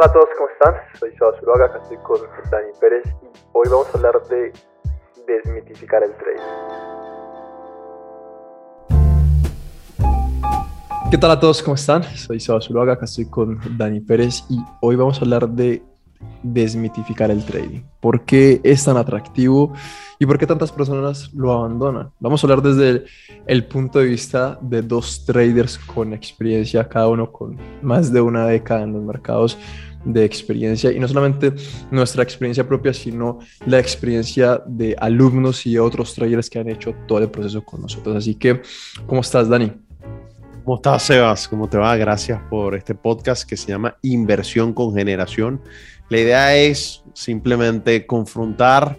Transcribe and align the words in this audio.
tal 0.00 0.08
a 0.08 0.12
todos? 0.12 0.28
¿Cómo 0.36 0.48
están? 0.48 0.74
Soy 0.98 1.12
Seba 1.12 1.32
Zuluaga, 1.38 1.66
acá 1.66 1.78
estoy 1.82 1.98
con 1.98 2.20
Dani 2.50 2.72
Pérez 2.80 3.04
y 3.22 3.26
hoy 3.52 3.68
vamos 3.68 3.86
a 3.92 3.98
hablar 3.98 4.22
de 4.28 4.52
desmitificar 5.26 6.02
el 6.02 6.12
trading. 6.16 6.42
¿Qué 11.10 11.18
tal 11.18 11.30
a 11.32 11.40
todos? 11.40 11.62
¿Cómo 11.62 11.74
están? 11.74 12.02
Soy 12.04 12.40
Seba 12.40 12.60
Zuluaga, 12.60 12.94
acá 12.94 13.04
estoy 13.04 13.28
con 13.28 13.60
Dani 13.76 14.00
Pérez 14.00 14.44
y 14.48 14.58
hoy 14.80 14.96
vamos 14.96 15.18
a 15.18 15.20
hablar 15.22 15.48
de 15.48 15.82
desmitificar 16.42 17.30
el 17.30 17.44
trading. 17.44 17.80
¿Por 18.00 18.24
qué 18.24 18.60
es 18.64 18.84
tan 18.84 18.96
atractivo 18.96 19.72
y 20.18 20.26
por 20.26 20.38
qué 20.38 20.46
tantas 20.46 20.72
personas 20.72 21.32
lo 21.34 21.52
abandonan? 21.52 22.10
Vamos 22.18 22.42
a 22.42 22.46
hablar 22.46 22.62
desde 22.62 23.04
el, 23.46 23.64
punto 23.66 23.98
de 23.98 24.06
vista 24.06 24.58
de 24.60 24.82
dos 24.82 25.24
traders 25.24 25.78
con 25.78 26.12
experiencia, 26.12 26.88
cada 26.88 27.08
uno 27.08 27.30
con 27.30 27.58
más 27.82 28.12
de 28.12 28.20
una 28.20 28.46
década 28.46 28.82
en 28.82 28.92
los 28.92 29.02
mercados 29.02 29.58
de 30.04 30.24
experiencia 30.24 30.90
y 30.90 30.98
no 30.98 31.06
solamente 31.06 31.52
nuestra 31.90 32.22
experiencia 32.22 32.66
propia, 32.66 32.94
sino 32.94 33.38
la 33.66 33.78
experiencia 33.78 34.62
de 34.66 34.96
alumnos 34.98 35.66
y 35.66 35.76
otros 35.76 36.14
traders 36.14 36.48
que 36.48 36.58
han 36.58 36.70
hecho 36.70 36.94
todo 37.06 37.18
el 37.18 37.30
proceso 37.30 37.62
con 37.62 37.82
nosotros. 37.82 38.16
Así 38.16 38.34
que, 38.34 38.62
¿cómo 39.06 39.20
estás, 39.20 39.48
Dani? 39.48 39.72
¿Cómo 40.64 40.76
estás, 40.76 41.02
Sebas? 41.02 41.48
¿Cómo 41.48 41.68
te 41.68 41.78
va? 41.78 41.96
Gracias 41.96 42.40
por 42.48 42.74
este 42.74 42.94
podcast 42.94 43.48
que 43.48 43.56
se 43.56 43.68
llama 43.68 43.96
Inversión 44.02 44.72
con 44.72 44.94
Generación. 44.94 45.60
La 46.10 46.18
idea 46.18 46.56
es 46.56 47.02
simplemente 47.14 48.04
confrontar 48.04 48.98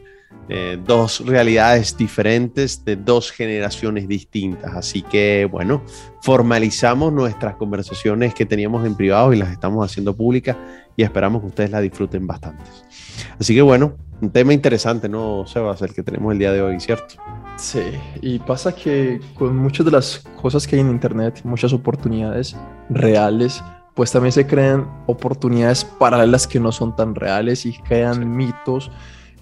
eh, 0.49 0.77
dos 0.85 1.25
realidades 1.25 1.95
diferentes 1.95 2.83
de 2.83 2.95
dos 2.95 3.31
generaciones 3.31 4.07
distintas. 4.07 4.73
Así 4.75 5.01
que, 5.01 5.47
bueno, 5.49 5.83
formalizamos 6.21 7.13
nuestras 7.13 7.55
conversaciones 7.55 8.33
que 8.33 8.45
teníamos 8.45 8.85
en 8.85 8.95
privado 8.95 9.33
y 9.33 9.37
las 9.37 9.51
estamos 9.51 9.85
haciendo 9.85 10.15
públicas 10.15 10.57
y 10.97 11.03
esperamos 11.03 11.41
que 11.41 11.47
ustedes 11.47 11.71
la 11.71 11.79
disfruten 11.79 12.25
bastante. 12.27 12.63
Así 13.39 13.53
que, 13.53 13.61
bueno, 13.61 13.95
un 14.21 14.29
tema 14.29 14.53
interesante, 14.53 15.07
¿no, 15.07 15.45
Sebas? 15.47 15.81
El 15.81 15.93
que 15.93 16.03
tenemos 16.03 16.31
el 16.31 16.39
día 16.39 16.51
de 16.51 16.61
hoy, 16.61 16.79
¿cierto? 16.79 17.15
Sí, 17.57 17.83
y 18.21 18.39
pasa 18.39 18.73
que 18.73 19.19
con 19.35 19.55
muchas 19.55 19.85
de 19.85 19.91
las 19.91 20.19
cosas 20.41 20.67
que 20.67 20.75
hay 20.75 20.81
en 20.81 20.89
Internet, 20.89 21.41
muchas 21.43 21.73
oportunidades 21.73 22.55
reales, 22.89 23.63
pues 23.93 24.11
también 24.11 24.31
se 24.31 24.47
crean 24.47 24.87
oportunidades 25.07 25.83
paralelas 25.85 26.47
que 26.47 26.59
no 26.59 26.71
son 26.71 26.95
tan 26.95 27.15
reales 27.15 27.65
y 27.65 27.73
crean 27.73 28.35
mitos, 28.35 28.91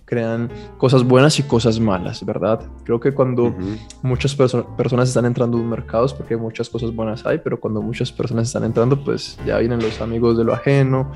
crean 0.06 0.50
cosas 0.80 1.03
buenas 1.03 1.38
y 1.38 1.44
cosas 1.44 1.80
malas, 1.80 2.25
¿verdad? 2.25 2.61
Creo 2.83 3.00
que 3.00 3.14
cuando 3.14 3.53
muchas 4.02 4.36
personas 4.36 5.09
están 5.09 5.25
entrando 5.25 5.58
en 5.59 5.69
mercados, 5.69 6.16
porque 6.16 6.36
muchas 6.36 6.67
cosas 6.67 6.95
buenas 6.95 7.25
hay, 7.28 7.38
pero 7.38 7.59
cuando 7.59 7.80
muchas 7.81 8.11
personas 8.11 8.47
están 8.47 8.64
entrando, 8.64 9.03
pues 9.03 9.38
ya 9.45 9.59
vienen 9.59 9.80
los 9.80 10.02
amigos 10.02 10.36
de 10.36 10.44
lo 10.44 10.53
ajeno, 10.53 11.11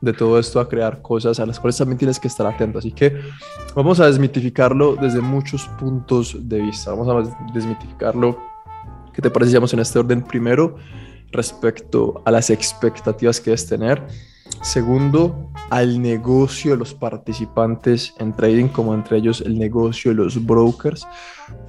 de 0.00 0.12
todo 0.12 0.38
esto 0.38 0.60
a 0.60 0.68
crear 0.68 1.02
cosas 1.02 1.40
a 1.40 1.46
las 1.46 1.60
cuales 1.60 1.76
también 1.76 1.98
tienes 1.98 2.18
que 2.18 2.28
estar 2.28 2.46
atento. 2.46 2.78
Así 2.78 2.92
que 2.92 3.20
vamos 3.74 4.00
a 4.00 4.06
desmitificarlo 4.06 4.96
desde 4.96 5.20
muchos 5.20 5.66
puntos 5.78 6.48
de 6.48 6.60
vista. 6.60 6.92
Vamos 6.92 7.08
a 7.08 7.36
desmitificarlo. 7.52 8.38
¿Qué 9.12 9.20
te 9.20 9.30
parece 9.30 9.56
en 9.56 9.80
este 9.80 9.98
orden? 9.98 10.22
Primero, 10.22 10.76
respecto 11.32 12.22
a 12.24 12.30
las 12.30 12.50
expectativas 12.50 13.40
que 13.40 13.50
debes 13.50 13.66
tener. 13.66 14.02
Segundo, 14.62 15.50
al 15.70 16.00
negocio 16.00 16.72
de 16.72 16.78
los 16.78 16.94
participantes 16.94 18.14
en 18.18 18.32
trading, 18.32 18.68
como 18.68 18.94
entre 18.94 19.18
ellos 19.18 19.40
el 19.40 19.58
negocio 19.58 20.10
de 20.10 20.16
los 20.16 20.44
brokers. 20.44 21.06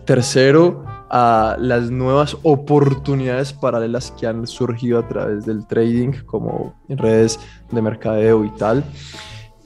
Tercero, 0.06 0.84
a 1.10 1.56
las 1.60 1.92
nuevas 1.92 2.38
oportunidades 2.44 3.54
paralelas 3.54 4.12
que 4.12 4.28
han 4.28 4.48
surgido 4.48 5.00
a 5.00 5.08
través 5.08 5.46
del 5.46 5.68
trading, 5.68 6.14
como 6.26 6.76
redes 6.88 7.40
de 7.72 7.82
mercadeo 7.82 8.44
y 8.44 8.50
tal. 8.52 8.84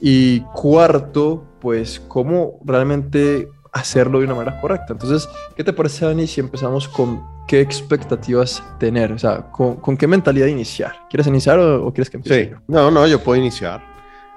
Y 0.00 0.40
cuarto, 0.52 1.44
pues 1.60 2.00
cómo 2.08 2.58
realmente 2.64 3.48
hacerlo 3.72 4.18
de 4.18 4.26
una 4.26 4.34
manera 4.34 4.60
correcta. 4.60 4.92
Entonces, 4.92 5.28
¿qué 5.56 5.64
te 5.64 5.72
parece, 5.72 6.04
Dani, 6.04 6.26
si 6.26 6.40
empezamos 6.40 6.88
con 6.88 7.33
qué 7.46 7.60
expectativas 7.60 8.62
tener? 8.78 9.12
O 9.12 9.18
sea, 9.18 9.50
¿con, 9.50 9.96
qué 9.96 10.06
mentalidad 10.06 10.46
iniciar? 10.46 11.06
¿Quieres 11.10 11.26
iniciar 11.26 11.58
o, 11.58 11.92
quieres 11.92 12.10
que 12.10 12.16
empiece? 12.16 12.44
Sí, 12.46 12.50
no, 12.68 12.90
no, 12.90 13.06
yo 13.06 13.22
puedo 13.22 13.40
iniciar. 13.40 13.82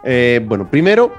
Eh, 0.04 0.44
bueno, 0.46 0.70
primero 0.70 1.12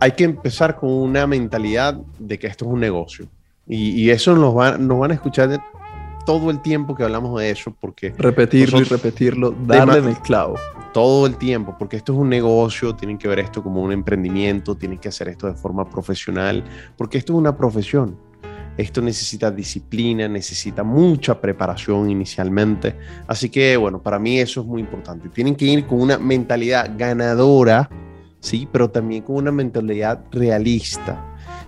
hay 0.00 0.12
que 0.12 0.24
empezar 0.24 0.76
con 0.76 0.90
una 0.90 1.26
mentalidad 1.26 1.94
de 2.18 2.38
que 2.38 2.46
esto 2.46 2.64
es 2.64 2.70
un 2.70 2.80
negocio. 2.80 3.26
Y, 3.70 4.08
eso 4.08 4.34
nos, 4.34 4.56
va, 4.56 4.78
nos 4.78 4.98
van 4.98 5.10
a 5.10 5.14
escuchar 5.14 5.60
todo 6.24 6.50
el 6.50 6.60
tiempo 6.60 6.94
que 6.94 7.04
hablamos 7.04 7.38
de 7.38 7.50
eso, 7.50 7.74
porque... 7.78 8.14
Repetirlo 8.16 8.80
y 8.80 8.84
repetirlo, 8.84 9.54
darle 9.66 9.98
en 9.98 10.08
el 10.08 10.18
clavo. 10.18 10.56
Todo 10.94 11.26
el 11.26 11.36
tiempo, 11.36 11.76
porque 11.78 11.96
esto 11.96 12.12
es 12.12 12.18
un 12.18 12.30
negocio, 12.30 12.94
tienen 12.94 13.18
que 13.18 13.28
ver 13.28 13.40
esto 13.40 13.62
como 13.62 13.82
un 13.82 13.92
emprendimiento, 13.92 14.74
tienen 14.74 14.98
que 14.98 15.08
hacer 15.08 15.28
esto 15.28 15.46
de 15.46 15.54
forma 15.54 15.88
profesional, 15.88 16.64
porque 16.96 17.18
esto 17.18 17.34
es 17.34 17.38
una 17.38 17.56
profesión. 17.56 18.18
Esto 18.78 19.02
necesita 19.02 19.50
disciplina, 19.50 20.28
necesita 20.28 20.84
mucha 20.84 21.40
preparación 21.40 22.08
inicialmente. 22.08 22.96
Así 23.26 23.50
que, 23.50 23.76
bueno, 23.76 24.00
para 24.00 24.18
mí 24.18 24.38
eso 24.38 24.60
es 24.60 24.66
muy 24.66 24.80
importante. 24.80 25.28
Tienen 25.28 25.56
que 25.56 25.66
ir 25.66 25.86
con 25.86 26.00
una 26.00 26.16
mentalidad 26.16 26.92
ganadora, 26.96 27.90
sí, 28.40 28.68
pero 28.70 28.88
también 28.88 29.24
con 29.24 29.36
una 29.36 29.52
mentalidad 29.52 30.24
realista 30.30 31.24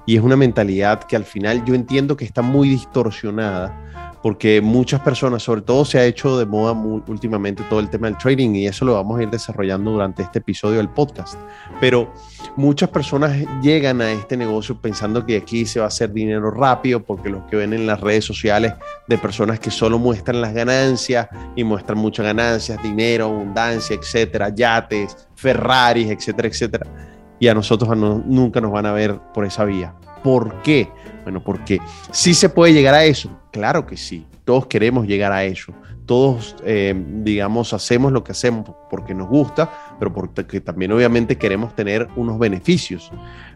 y 0.07 0.17
es 0.17 0.23
una 0.23 0.37
mentalidad 0.37 1.05
que 1.05 1.17
al 1.17 1.25
final 1.25 1.65
yo 1.65 1.75
entiendo 1.75 2.17
que 2.17 2.25
está 2.25 2.43
muy 2.43 2.69
distorsionada 2.69 4.00
porque 4.23 4.61
muchas 4.61 5.01
personas, 5.01 5.43
sobre 5.43 5.63
todo 5.63 5.85
se 5.85 5.99
ha 5.99 6.05
hecho 6.05 6.39
de 6.39 6.47
moda 6.47 6.73
últimamente 6.73 7.63
todo 7.69 7.81
el 7.81 7.89
tema 7.89 8.07
del 8.07 8.19
trading 8.19 8.55
y 8.55 8.67
eso 8.67 8.85
lo 8.85 8.95
vamos 8.95 9.19
a 9.19 9.23
ir 9.23 9.31
desarrollando 9.31 9.93
durante 9.93 10.23
este 10.23 10.41
episodio 10.41 10.77
del 10.77 10.89
podcast. 10.89 11.39
Pero 11.81 12.13
muchas 12.57 12.91
personas 12.91 13.37
llegan 13.63 14.01
a 14.01 14.13
este 14.13 14.37
negocio 14.37 14.81
pensando 14.81 15.25
que 15.25 15.37
aquí 15.37 15.65
se 15.65 15.81
va 15.81 15.87
a 15.87 15.89
hacer 15.89 16.13
dinero 16.13 16.51
rápido 16.51 17.03
porque 17.03 17.31
los 17.31 17.45
que 17.45 17.57
ven 17.57 17.73
en 17.73 17.87
las 17.87 18.01
redes 18.01 18.25
sociales 18.25 18.75
de 19.09 19.19
personas 19.19 19.59
que 19.59 19.71
solo 19.71 19.99
muestran 19.99 20.41
las 20.41 20.53
ganancias 20.53 21.29
y 21.57 21.65
muestran 21.65 21.99
muchas 21.99 22.27
ganancias, 22.27 22.83
dinero, 22.83 23.27
abundancia, 23.27 23.97
etcétera, 23.97 24.55
yates, 24.55 25.29
Ferraris, 25.35 26.11
etcétera, 26.11 26.49
etcétera 26.49 27.11
y 27.41 27.49
a 27.49 27.55
nosotros 27.55 27.97
nunca 27.97 28.61
nos 28.61 28.71
van 28.71 28.87
a 28.87 28.93
ver 28.93 29.19
por 29.35 29.45
esa 29.45 29.65
vía. 29.65 29.95
¿Por 30.23 30.61
qué? 30.63 30.93
Bueno, 31.23 31.43
porque 31.43 31.81
sí 32.11 32.35
se 32.35 32.49
puede 32.49 32.73
llegar 32.73 32.95
a 32.95 33.05
eso. 33.05 33.31
Claro 33.53 33.87
que 33.87 33.97
sí. 33.97 34.27
Todos 34.45 34.67
queremos 34.67 35.07
llegar 35.07 35.33
a 35.33 35.45
eso. 35.45 35.73
Todos, 36.07 36.57
eh, 36.65 36.95
digamos, 37.23 37.73
hacemos 37.73 38.11
lo 38.11 38.25
que 38.25 38.33
hacemos 38.33 38.69
porque 38.91 39.15
nos 39.15 39.29
gusta, 39.29 39.71
pero 39.99 40.13
porque 40.13 40.61
también 40.61 40.91
obviamente 40.91 41.39
queremos 41.39 41.75
tener 41.77 42.09
unos 42.17 42.39
beneficios. 42.39 43.13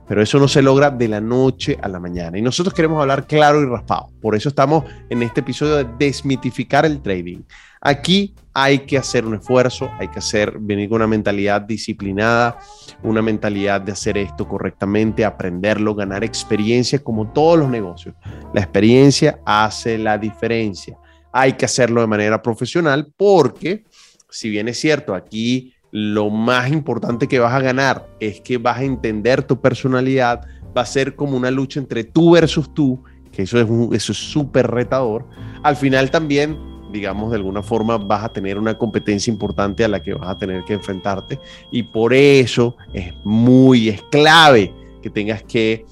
Pero 0.07 0.23
eso 0.23 0.39
no 0.39 0.47
se 0.47 0.63
logra 0.63 0.91
de 0.91 1.09
la 1.09 1.21
noche 1.21 1.79
a 1.83 1.89
la 1.89 1.99
mañana. 1.99 2.39
Y 2.39 2.43
nosotros 2.43 2.75
queremos 2.75 3.01
hablar 3.01 3.27
claro 3.27 3.61
y 3.61 3.67
raspado. 3.67 4.11
Por 4.21 4.37
eso 4.37 4.51
estamos 4.51 4.85
en 5.09 5.23
este 5.23 5.41
episodio 5.41 5.77
de 5.77 5.87
desmitificar 5.99 6.85
el 6.85 7.01
trading. 7.01 7.43
Aquí 7.87 8.35
hay 8.55 8.79
que 8.81 8.97
hacer 8.97 9.27
un 9.27 9.35
esfuerzo, 9.35 9.91
hay 9.99 10.09
que 10.09 10.19
hacer, 10.21 10.57
venir 10.59 10.89
con 10.89 10.97
una 10.97 11.07
mentalidad 11.07 11.61
disciplinada, 11.61 12.59
una 13.03 13.21
mentalidad 13.21 13.83
de 13.83 13.93
hacer 13.93 14.17
esto 14.17 14.49
correctamente, 14.49 15.23
aprenderlo, 15.23 15.95
ganar 15.95 16.25
experiencia 16.25 16.99
como 17.01 17.31
todos 17.31 17.59
los 17.59 17.69
negocios. 17.69 18.15
La 18.55 18.63
experiencia 18.63 19.39
hace 19.45 19.99
la 19.99 20.17
diferencia. 20.17 20.97
Hay 21.31 21.53
que 21.53 21.67
hacerlo 21.67 22.01
de 22.01 22.07
manera 22.07 22.41
profesional 22.41 23.13
porque, 23.19 23.85
si 24.31 24.49
bien 24.49 24.69
es 24.69 24.81
cierto, 24.81 25.15
aquí 25.15 25.75
lo 25.91 26.31
más 26.31 26.73
importante 26.73 27.29
que 27.29 27.39
vas 27.39 27.53
a 27.53 27.61
ganar 27.61 28.09
es 28.19 28.41
que 28.41 28.57
vas 28.57 28.79
a 28.79 28.85
entender 28.85 29.43
tu 29.43 29.61
personalidad, 29.61 30.41
va 30.75 30.81
a 30.81 30.87
ser 30.87 31.17
como 31.17 31.37
una 31.37 31.51
lucha 31.51 31.81
entre 31.81 32.05
tú 32.05 32.31
versus 32.31 32.73
tú, 32.73 33.03
que 33.31 33.43
eso 33.43 33.61
es 33.61 33.69
eso 34.01 34.13
es 34.13 34.19
súper 34.19 34.71
retador. 34.71 35.29
Al 35.63 35.77
final 35.77 36.11
también 36.11 36.74
digamos, 36.95 37.31
de 37.31 37.37
alguna 37.37 37.63
forma 37.63 37.99
vas 37.99 38.25
a 38.25 38.29
tener 38.29 38.57
una 38.57 38.79
competencia 38.79 39.31
importante 39.31 39.85
a 39.85 39.89
la 39.89 40.01
que 40.01 40.15
vas 40.15 40.31
a 40.31 40.39
tener 40.39 40.65
que 40.65 40.75
enfrentarte. 40.75 41.41
Y 41.71 41.83
por 41.83 42.15
eso 42.15 42.77
es 42.93 43.13
muy, 43.25 43.89
es 43.89 44.01
clave 44.11 44.73
que 45.03 45.11
tengas 45.11 45.43
que 45.43 45.85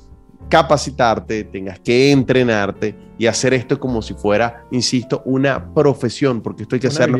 capacitarte, 0.48 1.44
tengas 1.44 1.80
que 1.80 2.12
entrenarte 2.12 2.94
y 3.18 3.26
hacer 3.26 3.52
esto 3.52 3.78
como 3.80 4.00
si 4.00 4.14
fuera, 4.14 4.64
insisto, 4.70 5.22
una 5.24 5.74
profesión, 5.74 6.40
porque 6.40 6.62
esto 6.62 6.76
hay 6.76 6.80
que 6.80 6.86
hacerlo 6.86 7.18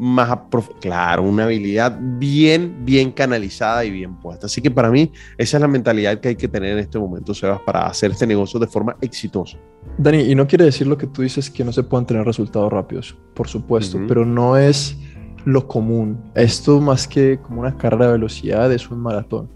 más, 0.00 0.38
claro, 0.80 1.24
una 1.24 1.44
habilidad 1.44 1.98
bien, 2.00 2.84
bien 2.84 3.10
canalizada 3.10 3.84
y 3.84 3.90
bien 3.90 4.14
puesta. 4.20 4.46
Así 4.46 4.62
que 4.62 4.70
para 4.70 4.90
mí 4.90 5.10
esa 5.36 5.56
es 5.56 5.60
la 5.60 5.66
mentalidad 5.66 6.20
que 6.20 6.28
hay 6.28 6.36
que 6.36 6.46
tener 6.46 6.72
en 6.74 6.78
este 6.78 6.98
momento, 7.00 7.34
Sebas, 7.34 7.60
para 7.66 7.86
hacer 7.86 8.12
este 8.12 8.24
negocio 8.26 8.60
de 8.60 8.68
forma 8.68 8.96
exitosa. 9.00 9.58
Dani, 9.98 10.20
y 10.20 10.34
no 10.36 10.46
quiere 10.46 10.64
decir 10.66 10.86
lo 10.86 10.96
que 10.96 11.08
tú 11.08 11.22
dices 11.22 11.50
que 11.50 11.64
no 11.64 11.72
se 11.72 11.82
puedan 11.82 12.06
tener 12.06 12.24
resultados 12.24 12.72
rápidos, 12.72 13.16
por 13.34 13.48
supuesto, 13.48 13.98
pero 14.06 14.24
no 14.24 14.56
es 14.56 14.96
lo 15.44 15.66
común. 15.66 16.30
Esto 16.36 16.80
más 16.80 17.08
que 17.08 17.38
como 17.42 17.62
una 17.62 17.76
carrera 17.76 18.06
de 18.06 18.12
velocidad 18.12 18.72
es 18.72 18.88
un 18.90 19.00
maratón. 19.00 19.50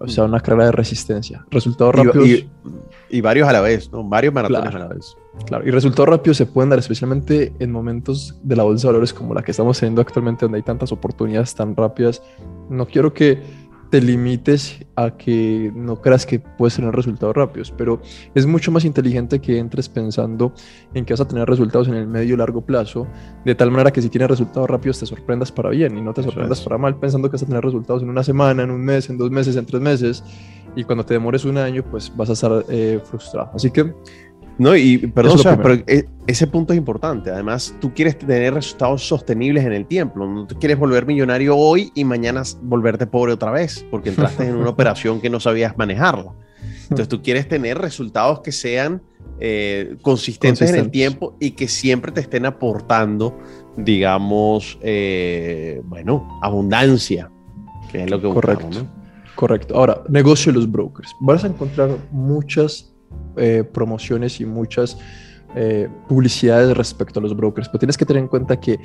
O 0.00 0.06
sea, 0.08 0.24
una 0.24 0.38
carrera 0.40 0.66
de 0.66 0.72
resistencia. 0.72 1.44
Resultados 1.50 1.92
Y- 1.94 2.02
rápidos. 2.04 2.28
Y, 2.28 2.48
y 3.10 3.20
varios 3.20 3.48
a 3.48 3.52
la 3.52 3.60
vez, 3.60 3.90
¿no? 3.92 4.04
Varios 4.04 4.32
maratones 4.32 4.70
Claro. 4.70 4.84
a 4.84 4.88
la 4.88 4.94
vez. 4.94 5.16
Claro, 5.46 5.66
y 5.66 5.70
resultados 5.70 6.08
rápidos 6.08 6.36
se 6.36 6.46
pueden 6.46 6.70
dar 6.70 6.78
especialmente 6.78 7.52
en 7.58 7.72
momentos 7.72 8.38
de 8.42 8.56
la 8.56 8.64
bolsa 8.64 8.88
de 8.88 8.92
valores 8.92 9.14
como 9.14 9.34
la 9.34 9.42
que 9.42 9.52
estamos 9.52 9.78
teniendo 9.78 10.02
actualmente, 10.02 10.44
donde 10.44 10.56
hay 10.56 10.62
tantas 10.62 10.92
oportunidades 10.92 11.54
tan 11.54 11.74
rápidas. 11.74 12.22
No 12.68 12.86
quiero 12.86 13.14
que 13.14 13.40
te 13.90 14.00
limites 14.02 14.84
a 14.96 15.16
que 15.16 15.72
no 15.74 16.00
creas 16.00 16.26
que 16.26 16.40
puedes 16.40 16.76
tener 16.76 16.94
resultados 16.94 17.34
rápidos, 17.34 17.72
pero 17.76 18.00
es 18.34 18.46
mucho 18.46 18.70
más 18.70 18.84
inteligente 18.84 19.40
que 19.40 19.58
entres 19.58 19.88
pensando 19.88 20.52
en 20.92 21.04
que 21.04 21.14
vas 21.14 21.20
a 21.20 21.28
tener 21.28 21.48
resultados 21.48 21.88
en 21.88 21.94
el 21.94 22.06
medio 22.06 22.34
y 22.34 22.36
largo 22.36 22.60
plazo, 22.60 23.06
de 23.44 23.54
tal 23.54 23.70
manera 23.70 23.90
que 23.90 24.02
si 24.02 24.10
tienes 24.10 24.28
resultados 24.28 24.68
rápidos 24.68 24.98
te 24.98 25.06
sorprendas 25.06 25.50
para 25.50 25.70
bien 25.70 25.96
y 25.96 26.02
no 26.02 26.12
te 26.12 26.22
sorprendas 26.22 26.60
para 26.60 26.76
mal 26.76 26.98
pensando 26.98 27.30
que 27.30 27.34
vas 27.34 27.42
a 27.42 27.46
tener 27.46 27.64
resultados 27.64 28.02
en 28.02 28.10
una 28.10 28.22
semana, 28.22 28.62
en 28.62 28.70
un 28.70 28.84
mes, 28.84 29.08
en 29.08 29.16
dos 29.16 29.30
meses, 29.30 29.56
en 29.56 29.64
tres 29.64 29.80
meses, 29.80 30.22
y 30.76 30.84
cuando 30.84 31.04
te 31.04 31.14
demores 31.14 31.44
un 31.44 31.56
año, 31.56 31.82
pues 31.90 32.12
vas 32.14 32.28
a 32.28 32.34
estar 32.34 32.64
eh, 32.68 33.00
frustrado. 33.02 33.50
Así 33.54 33.70
que 33.70 33.94
No, 34.58 34.74
y 34.76 34.98
perdón, 34.98 35.38
pero 35.62 35.74
e- 35.86 36.08
ese 36.26 36.46
punto 36.48 36.72
es 36.72 36.78
importante. 36.78 37.30
Además, 37.30 37.74
tú 37.80 37.94
quieres 37.94 38.18
tener 38.18 38.54
resultados 38.54 39.06
sostenibles 39.06 39.64
en 39.64 39.72
el 39.72 39.86
tiempo. 39.86 40.26
No 40.26 40.46
te 40.46 40.56
quieres 40.56 40.78
volver 40.78 41.06
millonario 41.06 41.56
hoy 41.56 41.92
y 41.94 42.04
mañana 42.04 42.42
volverte 42.62 43.06
pobre 43.06 43.32
otra 43.32 43.52
vez 43.52 43.86
porque 43.90 44.08
entraste 44.10 44.46
en 44.46 44.56
una 44.56 44.70
operación 44.70 45.20
que 45.20 45.30
no 45.30 45.38
sabías 45.38 45.78
manejarla. 45.78 46.32
Entonces, 46.82 47.08
tú 47.08 47.22
quieres 47.22 47.46
tener 47.48 47.78
resultados 47.78 48.40
que 48.40 48.50
sean 48.50 49.02
eh, 49.40 49.96
consistentes, 50.02 50.70
en 50.70 50.76
el 50.76 50.90
tiempo 50.90 51.36
y 51.38 51.52
que 51.52 51.68
siempre 51.68 52.10
te 52.10 52.20
estén 52.20 52.44
aportando, 52.44 53.38
digamos, 53.76 54.78
eh, 54.82 55.80
bueno, 55.84 56.40
abundancia, 56.42 57.30
que 57.92 58.02
es 58.02 58.10
lo 58.10 58.20
que 58.20 58.26
buscamos, 58.26 58.62
Correcto. 58.62 58.82
¿no? 58.82 58.98
Correcto. 59.36 59.76
Ahora, 59.76 60.02
negocio 60.08 60.50
de 60.50 60.58
los 60.58 60.70
brokers. 60.70 61.14
Vas 61.20 61.44
a 61.44 61.46
encontrar 61.46 61.90
muchas 62.10 62.92
eh, 63.36 63.64
promociones 63.64 64.40
y 64.40 64.46
muchas 64.46 64.98
eh, 65.54 65.88
publicidades 66.08 66.76
respecto 66.76 67.20
a 67.20 67.22
los 67.22 67.34
brokers, 67.36 67.68
pero 67.68 67.78
tienes 67.78 67.96
que 67.96 68.04
tener 68.04 68.22
en 68.22 68.28
cuenta 68.28 68.60
que 68.60 68.78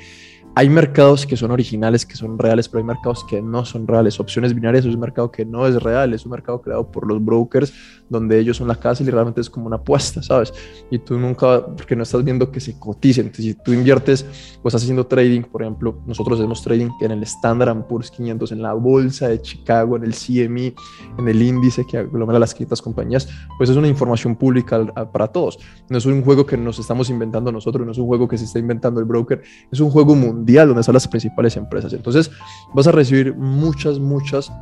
hay 0.56 0.68
mercados 0.68 1.26
que 1.26 1.36
son 1.36 1.50
originales, 1.50 2.06
que 2.06 2.14
son 2.14 2.38
reales, 2.38 2.68
pero 2.68 2.78
hay 2.78 2.84
mercados 2.84 3.24
que 3.24 3.42
no 3.42 3.64
son 3.64 3.88
reales. 3.88 4.20
Opciones 4.20 4.54
binarias 4.54 4.84
es 4.84 4.94
un 4.94 5.00
mercado 5.00 5.32
que 5.32 5.44
no 5.44 5.66
es 5.66 5.82
real, 5.82 6.14
es 6.14 6.24
un 6.24 6.30
mercado 6.30 6.62
creado 6.62 6.92
por 6.92 7.08
los 7.08 7.24
brokers, 7.24 7.72
donde 8.08 8.38
ellos 8.38 8.58
son 8.58 8.68
la 8.68 8.76
casa 8.76 9.02
y 9.02 9.10
realmente 9.10 9.40
es 9.40 9.50
como 9.50 9.66
una 9.66 9.76
apuesta, 9.76 10.22
¿sabes? 10.22 10.54
Y 10.92 11.00
tú 11.00 11.18
nunca, 11.18 11.66
porque 11.66 11.96
no 11.96 12.04
estás 12.04 12.22
viendo 12.22 12.52
que 12.52 12.60
se 12.60 12.78
coticen. 12.78 13.26
Entonces, 13.26 13.46
si 13.46 13.54
tú 13.54 13.72
inviertes 13.72 14.24
o 14.62 14.68
estás 14.68 14.82
haciendo 14.82 15.08
trading, 15.08 15.42
por 15.42 15.62
ejemplo, 15.62 15.98
nosotros 16.06 16.38
hacemos 16.38 16.62
trading 16.62 16.90
en 17.00 17.10
el 17.10 17.24
Standard 17.24 17.88
Poor's 17.88 18.12
500, 18.12 18.52
en 18.52 18.62
la 18.62 18.74
bolsa 18.74 19.28
de 19.28 19.42
Chicago, 19.42 19.96
en 19.96 20.04
el 20.04 20.14
CME, 20.14 20.72
en 21.18 21.28
el 21.28 21.42
índice 21.42 21.84
que 21.84 21.98
aglomera 21.98 22.38
las 22.38 22.54
500 22.54 22.80
compañías, 22.80 23.28
pues 23.58 23.70
es 23.70 23.76
una 23.76 23.88
información 23.88 24.36
pública 24.36 24.84
para 25.12 25.26
todos. 25.26 25.58
No 25.88 25.98
es 25.98 26.06
un 26.06 26.22
juego 26.22 26.46
que 26.46 26.56
nos 26.56 26.78
estamos 26.78 27.10
inventando 27.10 27.50
nosotros, 27.50 27.84
no 27.84 27.90
es 27.90 27.98
un 27.98 28.06
juego 28.06 28.28
que 28.28 28.38
se 28.38 28.44
está 28.44 28.60
inventando 28.60 29.00
el 29.00 29.06
broker, 29.06 29.42
es 29.72 29.80
un 29.80 29.90
juego 29.90 30.14
mundial 30.14 30.43
donde 30.44 30.80
están 30.80 30.92
las 30.94 31.08
principales 31.08 31.56
empresas. 31.56 31.92
Entonces 31.92 32.30
vas 32.74 32.86
a 32.86 32.92
recibir 32.92 33.34
muchas, 33.34 33.98
muchas 33.98 34.52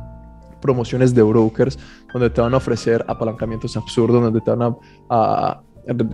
promociones 0.61 1.13
de 1.13 1.21
brokers 1.23 1.77
donde 2.13 2.29
te 2.29 2.39
van 2.41 2.53
a 2.53 2.57
ofrecer 2.57 3.03
apalancamientos 3.07 3.75
absurdos, 3.75 4.21
donde 4.21 4.39
te 4.41 4.49
van 4.51 4.61
a, 4.61 4.75
a- 5.09 5.61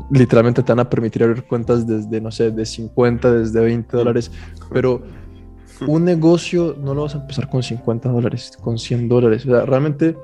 literalmente 0.10 0.64
te 0.64 0.72
van 0.72 0.80
a 0.80 0.90
permitir 0.90 1.24
abrir 1.24 1.44
cuentas 1.44 1.86
desde, 1.86 2.20
no 2.20 2.32
sé, 2.32 2.50
de 2.50 2.66
50, 2.66 3.32
desde 3.32 3.60
20 3.62 3.96
dólares, 3.96 4.32
pero 4.72 5.02
un 5.88 6.04
negocio 6.04 6.76
no 6.82 6.94
lo 6.96 7.04
vas 7.04 7.16
a 7.16 7.20
empezar 7.20 7.48
con 7.50 7.62
50 7.62 8.10
dólares, 8.10 8.52
con 8.60 8.78
100 8.80 9.08
dólares. 9.08 9.46
O 9.46 9.50
sea, 9.50 9.66
realmente, 9.66 10.18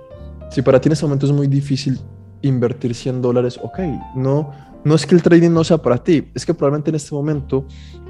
si 0.50 0.62
para 0.64 0.82
ti 0.82 0.90
en 0.90 0.94
este 0.94 1.06
momento 1.06 1.28
es 1.28 1.32
muy 1.32 1.48
difícil 1.48 2.00
invertir 2.42 2.94
100 2.96 3.22
dólares, 3.22 3.60
ok, 3.62 3.80
no, 4.16 4.52
no 4.84 4.96
es 4.96 5.06
que 5.06 5.16
el 5.16 5.22
trading 5.22 5.52
no 5.52 5.64
sea 5.64 5.78
para 5.78 5.98
ti, 6.00 6.30
es 6.34 6.46
que 6.46 6.54
probablemente 6.54 6.90
en 6.90 6.96
este 6.96 7.14
momento 7.16 7.66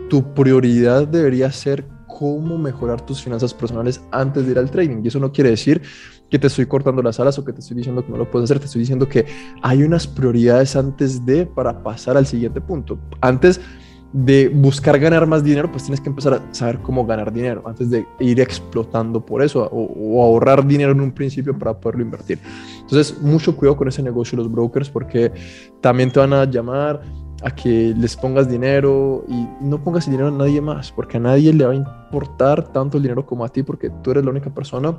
tu 0.09 0.33
prioridad 0.33 1.07
debería 1.07 1.51
ser 1.51 1.85
cómo 2.07 2.57
mejorar 2.57 3.05
tus 3.05 3.21
finanzas 3.21 3.53
personales 3.53 4.01
antes 4.11 4.45
de 4.45 4.51
ir 4.51 4.59
al 4.59 4.71
trading. 4.71 5.01
Y 5.03 5.07
eso 5.07 5.19
no 5.19 5.31
quiere 5.31 5.49
decir 5.49 5.81
que 6.29 6.39
te 6.39 6.47
estoy 6.47 6.65
cortando 6.65 7.01
las 7.01 7.19
alas 7.19 7.37
o 7.37 7.45
que 7.45 7.53
te 7.53 7.59
estoy 7.59 7.77
diciendo 7.77 8.05
que 8.05 8.11
no 8.11 8.17
lo 8.17 8.29
puedes 8.29 8.45
hacer, 8.45 8.59
te 8.59 8.65
estoy 8.65 8.79
diciendo 8.79 9.07
que 9.07 9.25
hay 9.61 9.83
unas 9.83 10.07
prioridades 10.07 10.75
antes 10.75 11.25
de 11.25 11.45
para 11.45 11.83
pasar 11.83 12.17
al 12.17 12.25
siguiente 12.25 12.61
punto. 12.61 12.97
Antes 13.21 13.59
de 14.13 14.47
buscar 14.47 14.97
ganar 14.97 15.27
más 15.27 15.43
dinero, 15.43 15.69
pues 15.69 15.83
tienes 15.83 15.99
que 15.99 16.07
empezar 16.07 16.35
a 16.35 16.53
saber 16.53 16.79
cómo 16.79 17.05
ganar 17.05 17.33
dinero 17.33 17.63
antes 17.65 17.89
de 17.89 18.05
ir 18.19 18.39
explotando 18.39 19.25
por 19.25 19.43
eso 19.43 19.67
o, 19.69 19.83
o 19.83 20.23
ahorrar 20.23 20.65
dinero 20.65 20.93
en 20.93 21.01
un 21.01 21.11
principio 21.11 21.57
para 21.57 21.77
poderlo 21.77 22.03
invertir. 22.03 22.39
Entonces, 22.79 23.21
mucho 23.21 23.55
cuidado 23.57 23.75
con 23.75 23.89
ese 23.89 24.01
negocio 24.01 24.37
los 24.37 24.49
brokers 24.49 24.89
porque 24.89 25.33
también 25.81 26.11
te 26.11 26.19
van 26.19 26.31
a 26.31 26.45
llamar 26.45 27.01
a 27.43 27.51
que 27.51 27.93
les 27.97 28.15
pongas 28.15 28.49
dinero 28.49 29.25
y 29.27 29.47
no 29.61 29.83
pongas 29.83 30.07
el 30.07 30.11
dinero 30.11 30.29
a 30.29 30.31
nadie 30.31 30.61
más, 30.61 30.91
porque 30.91 31.17
a 31.17 31.19
nadie 31.19 31.53
le 31.53 31.65
va 31.65 31.71
a 31.71 31.75
importar 31.75 32.71
tanto 32.71 32.97
el 32.97 33.03
dinero 33.03 33.25
como 33.25 33.45
a 33.45 33.49
ti, 33.49 33.63
porque 33.63 33.89
tú 34.01 34.11
eres 34.11 34.23
la 34.23 34.31
única 34.31 34.49
persona 34.49 34.97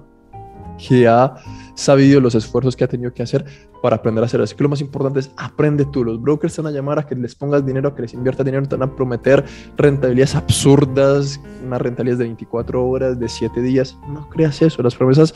que 0.77 1.09
ha 1.09 1.37
sabido 1.75 2.21
los 2.21 2.35
esfuerzos 2.35 2.77
que 2.77 2.85
ha 2.85 2.89
tenido 2.89 3.13
que 3.13 3.23
hacer 3.23 3.45
para 3.83 3.97
aprender 3.97 4.23
a 4.23 4.27
hacer. 4.27 4.41
Así 4.41 4.55
que 4.55 4.63
lo 4.63 4.69
más 4.69 4.81
importante 4.81 5.21
es 5.21 5.31
aprende 5.37 5.85
tú. 5.87 6.05
Los 6.05 6.21
brokers 6.21 6.55
te 6.55 6.63
van 6.63 6.73
a 6.73 6.77
llamar 6.77 6.99
a 6.99 7.07
que 7.07 7.15
les 7.15 7.35
pongas 7.35 7.65
dinero, 7.65 7.89
a 7.89 7.95
que 7.95 8.03
les 8.03 8.15
inviertas 8.15 8.45
dinero, 8.45 8.67
te 8.67 8.77
van 8.77 8.91
a 8.91 8.95
prometer 8.95 9.45
rentabilidades 9.77 10.35
absurdas, 10.35 11.41
unas 11.65 11.81
rentabilidades 11.81 12.19
de 12.19 12.25
24 12.25 12.87
horas, 12.87 13.19
de 13.19 13.29
7 13.29 13.61
días. 13.61 13.99
No 14.09 14.29
creas 14.29 14.61
eso. 14.63 14.83
Las 14.83 14.95
promesas 14.95 15.35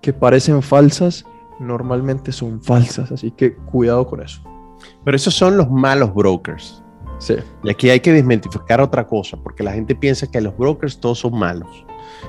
que 0.00 0.12
parecen 0.12 0.62
falsas 0.62 1.24
normalmente 1.58 2.32
son 2.32 2.62
falsas, 2.62 3.12
así 3.12 3.30
que 3.30 3.54
cuidado 3.54 4.06
con 4.06 4.22
eso. 4.22 4.42
Pero 5.04 5.16
esos 5.16 5.34
son 5.34 5.56
los 5.56 5.70
malos 5.70 6.14
brokers. 6.14 6.82
Sí. 7.18 7.34
Y 7.64 7.70
aquí 7.70 7.90
hay 7.90 8.00
que 8.00 8.12
desmentificar 8.12 8.80
otra 8.80 9.06
cosa, 9.06 9.36
porque 9.36 9.62
la 9.62 9.72
gente 9.72 9.94
piensa 9.94 10.30
que 10.30 10.40
los 10.40 10.56
brokers 10.56 10.98
todos 10.98 11.18
son 11.18 11.38
malos. 11.38 11.84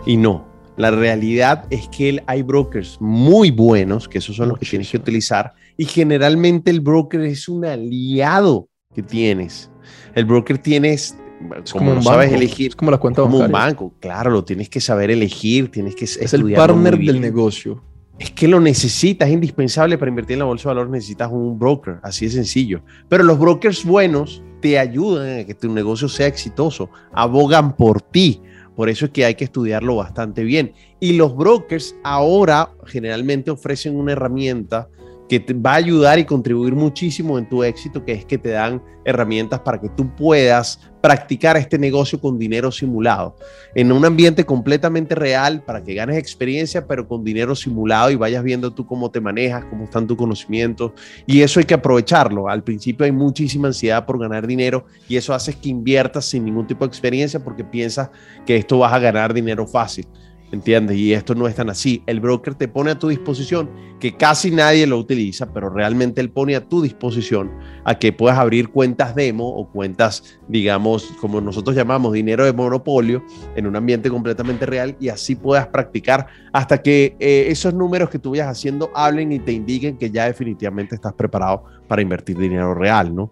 Y 0.06 0.18
no. 0.18 0.46
La 0.78 0.92
realidad 0.92 1.66
es 1.70 1.88
que 1.90 2.24
hay 2.28 2.42
brokers 2.44 2.98
muy 3.00 3.52
buenos, 3.52 4.08
que 4.08 4.18
esos 4.18 4.36
son 4.36 4.50
los 4.50 4.58
que 4.58 4.66
tienes 4.66 4.90
que 4.90 4.98
utilizar, 4.98 5.54
y 5.78 5.86
generalmente 5.86 6.72
el 6.72 6.80
broker 6.80 7.22
es 7.22 7.48
un 7.50 7.66
aliado 7.66 8.68
que 8.94 9.04
tienes. 9.04 9.70
El 10.16 10.26
broker 10.26 10.58
tienes, 10.58 11.18
Es 11.64 11.72
como, 11.74 11.92
un 11.92 11.96
no 11.98 12.02
sabes 12.02 12.30
banco, 12.30 12.42
elegir, 12.42 12.70
Es 12.70 12.76
como 12.76 12.92
la 12.92 12.98
cuenta 12.98 13.22
como 13.22 13.38
un 13.38 13.44
bancaria. 13.44 13.66
banco, 13.68 13.94
claro, 14.00 14.32
lo 14.32 14.44
tienes 14.44 14.70
que 14.70 14.80
saber 14.80 15.12
elegir, 15.12 15.72
tienes 15.72 15.96
que 15.96 16.06
Es 16.06 16.34
el 16.34 16.52
partner 16.54 16.98
del 16.98 17.22
negocio. 17.22 17.84
Es 18.22 18.30
que 18.30 18.48
lo 18.48 18.60
necesitas, 18.60 19.28
es 19.28 19.34
indispensable 19.34 19.98
para 19.98 20.10
invertir 20.10 20.34
en 20.36 20.40
la 20.42 20.46
bolsa 20.46 20.70
de 20.70 20.76
valores, 20.76 20.92
necesitas 20.92 21.32
un 21.32 21.58
broker, 21.58 21.96
así 22.04 22.26
de 22.26 22.32
sencillo. 22.34 22.84
Pero 23.10 23.24
los 23.24 23.40
brokers 23.40 23.84
buenos 23.84 24.44
te 24.62 24.78
ayudan 24.78 25.40
a 25.40 25.44
que 25.44 25.56
tu 25.56 25.74
negocio 25.74 26.08
sea 26.08 26.28
exitoso, 26.28 26.92
abogan 27.14 27.76
por 27.76 28.00
ti. 28.00 28.40
Por 28.76 28.90
eso 28.90 29.06
es 29.06 29.12
que 29.12 29.26
hay 29.26 29.34
que 29.34 29.46
estudiarlo 29.46 29.96
bastante 29.96 30.44
bien. 30.44 30.74
Y 31.04 31.14
los 31.14 31.36
brokers 31.36 31.96
ahora 32.04 32.70
generalmente 32.86 33.50
ofrecen 33.50 33.98
una 33.98 34.12
herramienta 34.12 34.88
que 35.28 35.40
te 35.40 35.54
va 35.54 35.72
a 35.72 35.76
ayudar 35.76 36.20
y 36.20 36.26
contribuir 36.26 36.76
muchísimo 36.76 37.40
en 37.40 37.50
tu 37.50 37.64
éxito, 37.64 38.06
que 38.06 38.12
es 38.12 38.24
que 38.24 38.38
te 38.38 38.50
dan 38.50 38.84
herramientas 39.04 39.62
para 39.62 39.82
que 39.82 39.90
tú 39.90 40.14
puedas 40.16 40.80
practicar 41.02 41.58
este 41.58 41.80
negocio 41.80 42.22
con 42.22 42.38
dinero 42.38 42.72
simulado, 42.72 43.36
en 43.74 43.92
un 43.92 44.06
ambiente 44.06 44.46
completamente 44.46 45.16
real, 45.16 45.64
para 45.64 45.84
que 45.84 45.96
ganes 45.96 46.18
experiencia, 46.18 46.86
pero 46.86 47.08
con 47.08 47.24
dinero 47.24 47.56
simulado 47.56 48.12
y 48.12 48.16
vayas 48.16 48.44
viendo 48.44 48.72
tú 48.72 48.86
cómo 48.86 49.10
te 49.10 49.20
manejas, 49.20 49.66
cómo 49.66 49.86
están 49.86 50.06
tus 50.06 50.18
conocimientos, 50.18 50.92
y 51.26 51.42
eso 51.42 51.60
hay 51.60 51.66
que 51.66 51.74
aprovecharlo. 51.74 52.48
Al 52.48 52.64
principio 52.64 53.06
hay 53.06 53.12
muchísima 53.12 53.70
ansiedad 53.70 54.06
por 54.06 54.20
ganar 54.20 54.46
dinero 54.46 54.86
y 55.08 55.16
eso 55.16 55.34
hace 55.34 55.54
que 55.54 55.70
inviertas 55.70 56.26
sin 56.26 56.46
ningún 56.46 56.68
tipo 56.68 56.86
de 56.86 56.90
experiencia 56.90 57.44
porque 57.44 57.64
piensas 57.64 58.12
que 58.46 58.58
esto 58.58 58.78
vas 58.78 58.94
a 58.94 59.00
ganar 59.00 59.34
dinero 59.34 59.66
fácil. 59.66 60.06
¿Entiendes? 60.52 60.98
Y 60.98 61.14
esto 61.14 61.34
no 61.34 61.48
es 61.48 61.56
tan 61.56 61.70
así. 61.70 62.04
El 62.06 62.20
broker 62.20 62.56
te 62.56 62.68
pone 62.68 62.92
a 62.92 63.00
tu 63.00 63.08
disposición, 63.08 63.70
que 64.02 64.18
casi 64.18 64.52
nadie 64.52 64.86
lo 64.86 64.98
utiliza, 64.98 65.54
pero 65.54 65.70
realmente 65.70 66.20
él 66.20 66.30
pone 66.30 66.56
a 66.58 66.68
tu 66.68 66.82
disposición 66.82 67.52
a 67.86 67.98
que 67.98 68.12
puedas 68.12 68.38
abrir 68.38 68.70
cuentas 68.70 69.16
demo 69.16 69.48
o 69.48 69.70
cuentas, 69.70 70.40
digamos, 70.50 71.14
como 71.22 71.40
nosotros 71.40 71.74
llamamos, 71.76 72.12
dinero 72.12 72.44
de 72.44 72.52
monopolio, 72.52 73.24
en 73.56 73.66
un 73.66 73.78
ambiente 73.78 74.10
completamente 74.10 74.66
real 74.66 74.98
y 75.00 75.08
así 75.08 75.36
puedas 75.36 75.68
practicar 75.68 76.28
hasta 76.52 76.82
que 76.82 77.16
eh, 77.20 77.46
esos 77.48 77.74
números 77.74 78.10
que 78.10 78.20
tú 78.20 78.32
vayas 78.32 78.48
haciendo 78.48 78.92
hablen 78.94 79.32
y 79.32 79.40
te 79.40 79.54
indiquen 79.54 79.98
que 79.98 80.12
ya 80.12 80.26
definitivamente 80.26 80.96
estás 80.96 81.14
preparado 81.14 81.64
para 81.88 82.02
invertir 82.02 82.38
dinero 82.38 82.74
real, 82.74 83.16
¿no? 83.16 83.32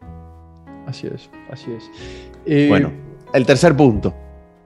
Así 0.88 1.08
es, 1.08 1.30
así 1.52 1.70
es. 1.72 1.92
Eh, 2.46 2.68
Bueno, 2.70 2.92
el 3.34 3.46
tercer 3.46 3.76
punto. 3.76 4.14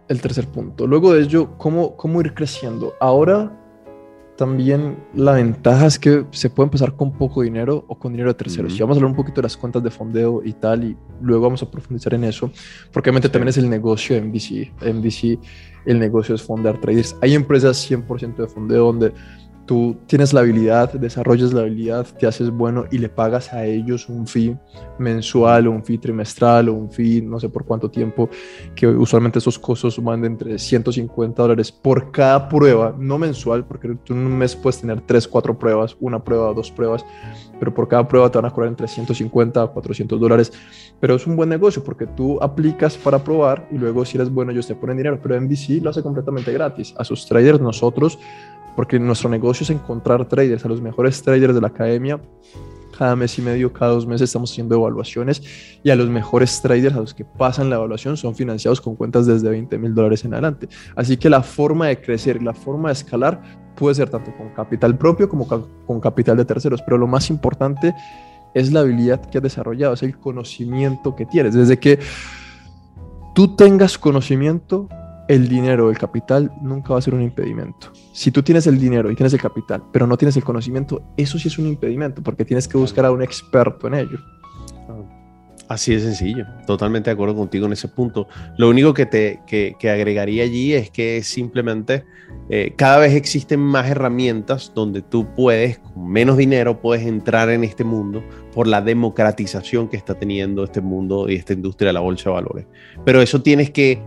El 0.08 0.22
tercer 0.22 0.48
punto. 0.48 0.88
Luego 0.88 1.14
de 1.14 1.24
ello, 1.24 1.58
¿cómo, 1.58 1.96
cómo 1.96 2.22
ir 2.22 2.34
creciendo? 2.34 2.94
Ahora 3.00 3.60
también 4.36 4.98
la 5.14 5.34
ventaja 5.34 5.86
es 5.86 6.00
que 6.00 6.26
se 6.32 6.50
puede 6.50 6.68
empezar 6.68 6.96
con 6.96 7.12
poco 7.12 7.44
dinero 7.44 7.86
o 7.88 7.98
con 7.98 8.12
dinero 8.12 8.30
de 8.30 8.36
terceros. 8.36 8.74
Ujú. 8.74 8.78
Y 8.78 8.82
vamos 8.82 8.98
a 8.98 9.00
hablar 9.00 9.12
un 9.12 9.16
poquito 9.16 9.36
de 9.36 9.44
las 9.44 9.56
cuentas 9.56 9.84
de 9.84 9.92
fondeo 9.92 10.42
y 10.44 10.54
tal, 10.54 10.84
y 10.84 10.98
luego 11.22 11.44
vamos 11.44 11.62
a 11.62 11.70
profundizar 11.70 12.14
en 12.14 12.24
eso, 12.24 12.52
porque 12.92 13.10
obviamente 13.10 13.30
también 13.30 13.50
es 13.50 13.58
el 13.58 13.70
negocio 13.70 14.16
de 14.16 14.22
MVC. 14.22 14.72
MVC, 14.94 15.40
el 15.86 16.00
negocio 16.00 16.34
es 16.36 16.42
fondear 16.42 16.80
traders. 16.80 17.16
Hay 17.22 17.36
empresas 17.36 17.90
100% 17.90 18.36
de 18.36 18.48
fondeo 18.48 18.86
donde 18.86 19.14
tú 19.66 19.98
tienes 20.08 20.34
la 20.34 20.42
habilidad, 20.42 20.94
desarrollas 20.94 21.54
la 21.54 21.62
habilidad, 21.62 22.06
te 22.20 22.28
haces 22.28 22.50
bueno 22.50 22.86
y 22.92 22.98
le 22.98 23.10
pagas 23.10 23.54
a 23.54 23.66
ellos 23.66 24.10
un 24.10 24.28
fee 24.28 24.58
mensual 25.00 25.68
o 25.68 25.72
un 25.72 25.84
fee 25.84 25.98
trimestral 25.98 26.70
o 26.70 26.74
un 26.74 26.92
fee 26.92 27.22
no 27.22 27.40
sé 27.40 27.50
por 27.50 27.66
cuánto 27.66 27.90
tiempo, 27.90 28.30
que 28.76 28.88
usualmente 28.88 29.40
esos 29.40 29.58
costos 29.58 30.02
van 30.04 30.22
de 30.22 30.28
entre 30.28 30.60
150 30.60 31.42
dólares 31.42 31.72
por 31.72 32.12
cada 32.12 32.50
prueba, 32.50 32.96
no 32.98 33.18
mensual, 33.18 33.66
porque 33.66 33.96
tú 34.04 34.14
en 34.14 34.20
un 34.20 34.38
mes 34.38 34.56
puedes 34.56 34.82
tener 34.82 35.02
3, 35.02 35.28
4 35.28 35.58
pruebas, 35.58 35.96
una 36.00 36.24
prueba, 36.24 36.54
dos 36.54 36.72
pruebas, 36.72 37.06
pero 37.60 37.74
por 37.74 37.88
cada 37.88 38.08
prueba 38.08 38.30
te 38.30 38.38
van 38.38 38.46
a 38.46 38.52
cobrar 38.52 38.70
entre 38.70 38.88
150 38.88 39.64
a 39.64 39.68
400 39.68 40.20
dólares, 40.20 40.52
pero 41.00 41.16
es 41.16 41.26
un 41.26 41.36
buen 41.36 41.50
negocio 41.50 41.84
porque 41.84 42.06
tú 42.06 42.42
aplicas 42.42 42.98
para 42.98 43.24
probar 43.24 43.68
y 43.72 43.78
luego 43.78 44.04
si 44.06 44.18
eres 44.18 44.30
bueno 44.30 44.52
ellos 44.52 44.68
te 44.68 44.76
ponen 44.76 44.98
dinero, 44.98 45.20
pero 45.22 45.40
NBC 45.40 45.82
lo 45.82 45.90
hace 45.90 46.04
completamente 46.04 46.52
gratis. 46.52 46.94
A 46.98 47.04
sus 47.04 47.26
traders 47.26 47.62
nosotros 47.62 48.20
porque 48.76 49.00
nuestro 49.00 49.30
negocio 49.30 49.64
es 49.64 49.70
encontrar 49.70 50.28
traders, 50.28 50.66
a 50.66 50.68
los 50.68 50.82
mejores 50.82 51.22
traders 51.22 51.54
de 51.54 51.62
la 51.62 51.68
academia. 51.68 52.20
Cada 52.98 53.16
mes 53.16 53.38
y 53.40 53.42
medio, 53.42 53.74
cada 53.74 53.92
dos 53.92 54.06
meses 54.06 54.30
estamos 54.30 54.52
haciendo 54.52 54.76
evaluaciones 54.76 55.42
y 55.84 55.90
a 55.90 55.96
los 55.96 56.10
mejores 56.10 56.62
traders, 56.62 56.96
a 56.96 57.00
los 57.00 57.14
que 57.14 57.26
pasan 57.26 57.70
la 57.70 57.78
evaluación, 57.78 58.18
son 58.18 58.36
financiados 58.36 58.80
con 58.80 58.96
cuentas 58.96 59.26
desde 59.26 59.50
20 59.50 59.78
mil 59.80 59.96
dólares 59.96 60.24
en 60.26 60.34
adelante. 60.34 60.70
Así 60.96 61.18
que 61.18 61.30
la 61.30 61.42
forma 61.42 61.88
de 61.88 62.00
crecer, 62.00 62.44
la 62.44 62.54
forma 62.54 62.90
de 62.90 62.94
escalar 62.94 63.42
puede 63.76 63.96
ser 63.96 64.10
tanto 64.10 64.32
con 64.38 64.50
capital 64.50 64.96
propio 64.96 65.28
como 65.28 65.48
con 65.48 66.00
capital 66.00 66.38
de 66.38 66.46
terceros, 66.46 66.84
pero 66.84 67.00
lo 67.00 67.08
más 67.08 67.32
importante 67.32 67.96
es 68.54 68.72
la 68.72 68.82
habilidad 68.82 69.22
que 69.26 69.40
has 69.40 69.44
desarrollado, 69.44 69.94
es 69.94 70.04
el 70.04 70.18
conocimiento 70.18 71.16
que 71.16 71.26
tienes. 71.26 71.56
Desde 71.56 71.80
que 71.80 72.00
tú 73.34 73.56
tengas 73.56 73.98
conocimiento, 73.98 74.88
el 75.28 75.48
dinero, 75.48 75.90
el 75.90 75.98
capital 75.98 76.52
nunca 76.62 76.94
va 76.94 77.00
a 77.00 77.02
ser 77.02 77.16
un 77.16 77.22
impedimento. 77.22 77.92
Si 78.14 78.32
tú 78.32 78.44
tienes 78.44 78.68
el 78.68 78.80
dinero 78.80 79.10
y 79.10 79.16
tienes 79.16 79.34
el 79.34 79.42
capital, 79.42 79.82
pero 79.92 80.06
no 80.06 80.18
tienes 80.18 80.36
el 80.38 80.44
conocimiento, 80.44 81.02
eso 81.18 81.40
sí 81.40 81.48
es 81.48 81.58
un 81.58 81.68
impedimento 81.68 82.22
porque 82.22 82.46
tienes 82.46 82.68
que 82.68 82.78
buscar 82.78 83.06
a 83.06 83.12
un 83.12 83.22
experto 83.22 83.88
en 83.88 83.94
ello. 83.96 84.20
Así 85.70 85.94
de 85.96 86.02
sencillo, 86.02 86.46
totalmente 86.68 87.10
de 87.10 87.14
acuerdo 87.14 87.36
contigo 87.36 87.66
en 87.66 87.74
ese 87.74 87.88
punto. 87.88 88.28
Lo 88.58 88.70
único 88.70 88.94
que 88.94 89.06
te 89.06 89.40
que, 89.48 89.90
agregaría 89.90 90.44
allí 90.44 90.74
es 90.74 90.92
que 90.92 91.24
simplemente 91.24 92.04
eh, 92.50 92.74
cada 92.76 92.98
vez 92.98 93.14
existen 93.14 93.62
más 93.62 93.90
herramientas 93.90 94.74
donde 94.76 95.02
tú 95.02 95.26
puedes, 95.34 95.80
con 95.80 96.10
menos 96.10 96.38
dinero, 96.38 96.82
puedes 96.82 97.08
entrar 97.08 97.50
en 97.50 97.64
este 97.64 97.86
mundo 97.86 98.22
por 98.54 98.68
la 98.68 98.82
democratización 98.82 99.88
que 99.88 99.96
está 99.96 100.16
teniendo 100.16 100.66
este 100.66 100.82
mundo 100.82 101.30
y 101.30 101.36
esta 101.36 101.54
industria 101.54 101.88
de 101.88 101.94
la 101.94 102.02
bolsa 102.02 102.30
de 102.30 102.34
valores. 102.34 102.66
Pero 103.06 103.22
eso 103.22 103.42
tienes 103.42 103.72
que 103.72 104.02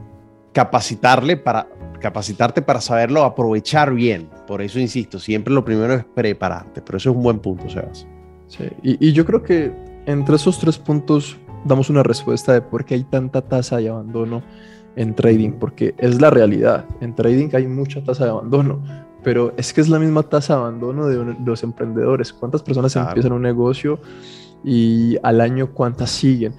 capacitarle 0.56 1.36
para, 1.36 1.68
capacitarte 2.00 2.62
para 2.62 2.80
saberlo 2.80 3.24
aprovechar 3.24 3.92
bien. 3.92 4.30
Por 4.46 4.62
eso 4.62 4.80
insisto, 4.80 5.18
siempre 5.18 5.52
lo 5.52 5.66
primero 5.66 5.92
es 5.92 6.04
prepararte, 6.06 6.80
pero 6.80 6.96
eso 6.96 7.10
es 7.10 7.16
un 7.16 7.22
buen 7.22 7.40
punto, 7.40 7.68
Sebas. 7.68 8.06
Sí, 8.46 8.64
y, 8.82 9.12
yo 9.12 9.26
creo 9.26 9.42
que 9.42 9.70
entre 10.06 10.36
esos 10.36 10.58
tres 10.58 10.78
puntos 10.78 11.36
damos 11.66 11.90
una 11.90 12.02
respuesta 12.02 12.54
de 12.54 12.62
por 12.62 12.86
qué 12.86 12.94
hay 12.94 13.04
tanta 13.04 13.42
tasa 13.42 13.76
de 13.76 13.90
abandono 13.90 14.42
en 14.94 15.14
trading, 15.14 15.50
porque 15.60 15.94
es 15.98 16.22
la 16.22 16.30
realidad. 16.30 16.86
En 17.02 17.14
trading 17.14 17.50
hay 17.52 17.66
mucha 17.66 18.02
tasa 18.02 18.24
de 18.24 18.30
abandono, 18.30 18.82
pero 19.22 19.52
es 19.58 19.74
que 19.74 19.82
es 19.82 19.90
la 19.90 19.98
misma 19.98 20.22
tasa 20.22 20.54
de 20.54 20.60
abandono 20.60 21.06
de, 21.06 21.36
los 21.44 21.62
emprendedores. 21.64 22.32
¿Cuántas 22.32 22.62
personas 22.62 22.96
empiezan 22.96 23.32
un 23.32 23.42
negocio 23.42 24.00
y 24.64 25.18
al 25.22 25.42
año 25.42 25.74
cuántas 25.74 26.08
siguen? 26.08 26.54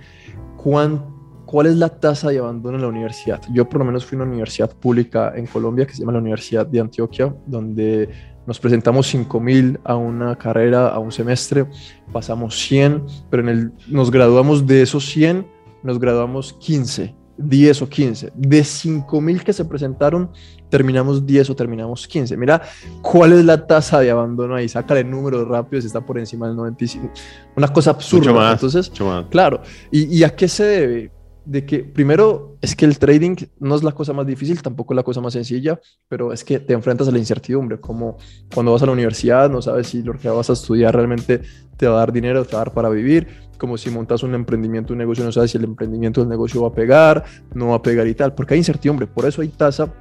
¿Cuánto 0.55 1.16
¿Cuál 1.47 1.67
es 1.67 1.77
la 1.77 1.87
tasa 1.87 2.29
de 2.29 2.39
abandono 2.39 2.75
en 2.75 2.81
la 2.81 2.89
universidad? 2.89 3.41
Yo 3.53 3.69
por 3.69 3.79
lo 3.79 3.85
menos 3.85 4.05
fui 4.05 4.17
a 4.17 4.21
una 4.21 4.29
universidad 4.29 4.69
pública 4.69 5.31
en 5.33 5.45
Colombia 5.45 5.87
que 5.87 5.93
se 5.93 6.01
llama 6.01 6.11
la 6.11 6.19
Universidad 6.19 6.67
de 6.67 6.81
Antioquia, 6.81 7.33
donde 7.45 8.09
nos 8.45 8.59
presentamos 8.59 9.13
5.000 9.15 9.79
a 9.85 9.95
una 9.95 10.35
carrera, 10.37 10.89
a 10.89 10.99
un 10.99 11.09
semestre, 11.09 11.65
pasamos 12.11 12.59
100, 12.59 13.01
pero 13.29 13.43
en 13.43 13.49
el, 13.49 13.71
nos 13.87 14.11
graduamos 14.11 14.67
de 14.67 14.81
esos 14.81 15.05
100, 15.05 15.47
nos 15.83 15.97
graduamos 15.99 16.51
15, 16.51 17.15
10 17.37 17.81
o 17.81 17.87
15. 17.87 18.31
De 18.35 18.59
5.000 18.59 19.41
que 19.41 19.53
se 19.53 19.63
presentaron, 19.63 20.29
terminamos 20.69 21.25
10 21.25 21.49
o 21.49 21.55
terminamos 21.55 22.05
15. 22.07 22.35
Mira, 22.35 22.61
¿cuál 23.01 23.31
es 23.31 23.45
la 23.45 23.65
tasa 23.65 24.01
de 24.01 24.11
abandono 24.11 24.53
ahí? 24.53 24.67
Sácale 24.67 25.01
números 25.05 25.47
rápidos, 25.47 25.85
está 25.85 26.01
por 26.01 26.19
encima 26.19 26.47
del 26.47 26.57
95. 26.57 27.09
Una 27.55 27.69
cosa 27.69 27.91
absurda. 27.91 28.33
más, 28.33 28.53
Entonces, 28.55 28.91
más. 28.99 29.25
claro. 29.29 29.61
¿Y, 29.91 30.17
¿Y 30.17 30.23
a 30.25 30.35
qué 30.35 30.49
se 30.49 30.63
debe? 30.65 31.16
De 31.47 31.65
que 31.65 31.79
primero 31.79 32.57
es 32.61 32.75
que 32.75 32.83
el 32.83 32.99
trading 32.99 33.35
no 33.59 33.75
es 33.75 33.83
la 33.83 33.93
cosa 33.93 34.11
más 34.11 34.27
difícil, 34.27 34.61
tampoco 34.61 34.93
es 34.93 34.97
la 34.97 35.03
cosa 35.03 35.21
más 35.21 35.31
sencilla, 35.31 35.79
pero 36.09 36.33
es 36.33 36.43
que 36.43 36.59
te 36.59 36.73
enfrentas 36.73 37.07
a 37.07 37.11
la 37.11 37.19
incertidumbre, 37.19 37.79
como 37.79 38.17
cuando 38.53 38.73
vas 38.73 38.83
a 38.83 38.85
la 38.85 38.91
universidad 38.91 39.49
no 39.49 39.61
sabes 39.61 39.87
si 39.87 40.03
lo 40.03 40.13
que 40.13 40.27
vas 40.27 40.49
a 40.49 40.53
estudiar 40.53 40.93
realmente 40.93 41.41
te 41.77 41.87
va 41.87 41.95
a 41.95 41.99
dar 41.99 42.11
dinero, 42.11 42.43
te 42.43 42.55
va 42.55 42.63
a 42.63 42.65
dar 42.65 42.73
para 42.73 42.89
vivir, 42.89 43.27
como 43.57 43.77
si 43.77 43.89
montas 43.89 44.23
un 44.23 44.35
emprendimiento, 44.35 44.91
un 44.91 44.99
negocio, 44.99 45.23
no 45.23 45.31
sabes 45.31 45.51
si 45.51 45.57
el 45.57 45.63
emprendimiento 45.63 46.19
del 46.19 46.29
negocio 46.29 46.61
va 46.61 46.67
a 46.67 46.73
pegar, 46.73 47.23
no 47.53 47.69
va 47.69 47.75
a 47.75 47.81
pegar 47.81 48.05
y 48.07 48.13
tal, 48.13 48.35
porque 48.35 48.53
hay 48.53 48.59
incertidumbre, 48.59 49.07
por 49.07 49.25
eso 49.25 49.41
hay 49.41 49.47
tasa 49.47 49.93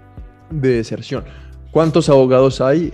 de 0.51 0.71
deserción. 0.71 1.23
¿Cuántos 1.71 2.09
abogados 2.09 2.61
hay 2.61 2.93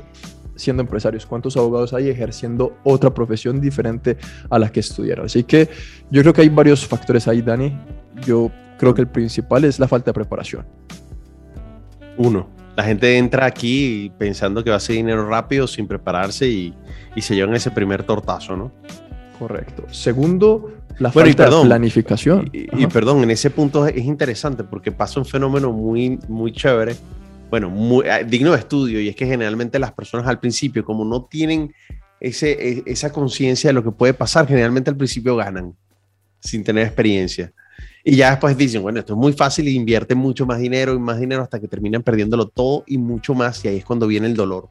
siendo 0.57 0.83
empresarios? 0.83 1.25
¿Cuántos 1.25 1.57
abogados 1.57 1.95
hay 1.95 2.11
ejerciendo 2.11 2.77
otra 2.85 3.15
profesión 3.15 3.63
diferente 3.63 4.19
a 4.51 4.59
la 4.59 4.71
que 4.71 4.81
estudiaron? 4.81 5.25
Así 5.25 5.45
que 5.45 5.71
yo 6.11 6.21
creo 6.21 6.35
que 6.35 6.43
hay 6.43 6.51
varios 6.51 6.87
factores 6.87 7.27
ahí, 7.29 7.41
Dani, 7.41 7.79
yo 8.25 8.51
creo 8.79 8.95
que 8.95 9.03
el 9.03 9.09
principal 9.09 9.65
es 9.65 9.79
la 9.79 9.89
falta 9.89 10.11
de 10.11 10.15
preparación. 10.15 10.67
Uno, 12.17 12.49
la 12.77 12.85
gente 12.85 13.19
entra 13.19 13.47
aquí 13.47 14.11
pensando 14.19 14.65
que 14.65 14.71
va 14.71 14.77
a 14.77 14.81
ser 14.81 14.97
dinero 14.97 15.29
rápido 15.29 15.67
sin 15.67 15.87
prepararse 15.87 16.49
y, 16.49 16.75
se 17.21 17.35
llevan 17.35 17.55
ese 17.55 17.71
primer 17.71 18.03
tortazo, 18.05 18.57
¿no? 18.57 18.73
Correcto. 19.39 19.85
Segundo, 19.91 20.73
la 20.99 21.13
falta 21.13 21.51
de 21.51 21.67
planificación. 21.67 22.49
Y, 22.53 22.87
perdón, 22.87 23.23
en 23.23 23.31
ese 23.31 23.51
punto 23.51 23.87
es 23.87 24.05
interesante 24.05 24.65
porque 24.65 24.93
pasa 24.93 25.21
un 25.21 25.27
fenómeno 25.27 25.73
muy, 25.73 26.19
muy 26.29 26.53
chévere, 26.53 26.97
bueno, 27.51 27.69
muy, 27.69 28.09
ah, 28.09 28.23
digno 28.23 28.53
de 28.53 28.59
estudio, 28.59 29.01
y 29.01 29.09
es 29.09 29.17
que 29.17 29.27
generalmente 29.27 29.79
las 29.79 29.93
personas 29.93 30.27
al 30.27 30.41
principio, 30.41 30.85
como 30.85 31.05
no 31.05 31.25
tienen 31.25 31.75
ese, 32.19 32.53
e, 32.53 32.83
esa 32.87 33.13
conciencia 33.13 33.69
de 33.69 33.75
lo 33.75 33.85
que 33.85 33.91
puede 33.91 34.15
pasar, 34.15 34.47
generalmente 34.47 34.89
al 34.89 34.97
principio 34.97 35.37
ganan 35.37 35.75
sin 36.41 36.65
tener 36.65 36.87
experiencia. 36.87 37.53
Y 38.05 38.17
ya 38.17 38.31
después 38.31 38.57
dicen, 38.57 38.83
bueno, 38.83 38.99
esto 38.99 39.13
es 39.13 39.19
muy 39.19 39.33
fácil 39.33 39.69
y 39.69 39.75
invierten 39.75 40.19
mucho 40.19 40.45
más 40.45 40.59
dinero 40.59 40.95
y 40.95 40.99
más 40.99 41.21
dinero 41.21 41.43
hasta 41.43 41.61
que 41.61 41.69
terminan 41.69 42.03
perdiéndolo 42.03 42.49
todo 42.49 42.83
y 42.87 42.99
mucho 42.99 43.35
más. 43.35 43.65
Y 43.65 43.69
ahí 43.69 43.77
es 43.79 43.85
cuando 43.85 44.07
viene 44.07 44.27
el 44.27 44.35
dolor. 44.35 44.69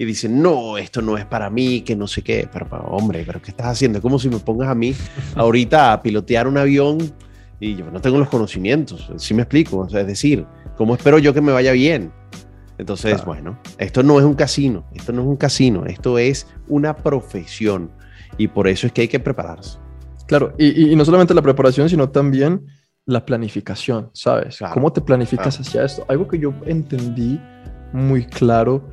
Y 0.00 0.04
dicen, 0.04 0.40
no, 0.40 0.78
esto 0.78 1.02
no 1.02 1.18
es 1.18 1.26
para 1.26 1.50
mí, 1.50 1.80
que 1.80 1.96
no 1.96 2.06
sé 2.06 2.22
qué. 2.22 2.48
Pero, 2.52 2.66
hombre, 2.86 3.24
¿pero 3.26 3.42
qué 3.42 3.50
estás 3.50 3.66
haciendo? 3.66 3.98
Es 3.98 4.02
como 4.02 4.18
si 4.20 4.28
me 4.28 4.38
pongas 4.38 4.68
a 4.68 4.74
mí 4.74 4.94
ahorita 5.34 5.92
a 5.92 6.02
pilotear 6.02 6.46
un 6.46 6.56
avión 6.56 6.98
y 7.58 7.74
yo 7.74 7.90
no 7.90 8.00
tengo 8.00 8.18
los 8.18 8.28
conocimientos. 8.28 9.10
¿Sí 9.16 9.34
me 9.34 9.42
explico? 9.42 9.78
O 9.78 9.88
sea, 9.88 10.02
es 10.02 10.06
decir, 10.06 10.46
¿cómo 10.76 10.94
espero 10.94 11.18
yo 11.18 11.34
que 11.34 11.40
me 11.40 11.50
vaya 11.50 11.72
bien? 11.72 12.12
Entonces, 12.78 13.24
bueno, 13.24 13.58
esto 13.78 14.04
no 14.04 14.20
es 14.20 14.24
un 14.24 14.34
casino, 14.34 14.86
esto 14.94 15.12
no 15.12 15.22
es 15.22 15.26
un 15.26 15.36
casino, 15.36 15.84
esto 15.86 16.16
es 16.16 16.46
una 16.68 16.94
profesión 16.94 17.90
y 18.36 18.46
por 18.46 18.68
eso 18.68 18.86
es 18.86 18.92
que 18.92 19.00
hay 19.00 19.08
que 19.08 19.18
prepararse. 19.18 19.78
Claro, 20.28 20.52
y, 20.58 20.94
no 20.94 21.06
solamente 21.06 21.32
la 21.32 21.40
preparación, 21.40 21.88
sino 21.88 22.10
también 22.10 22.66
la 23.06 23.24
planificación, 23.24 24.10
¿sabes? 24.12 24.58
¿Cómo 24.74 24.92
te 24.92 25.00
planificas 25.00 25.58
hacia 25.58 25.84
esto? 25.84 26.04
Algo 26.06 26.28
que 26.28 26.38
yo 26.38 26.52
entendí 26.66 27.40
muy 27.94 28.26
claro 28.26 28.90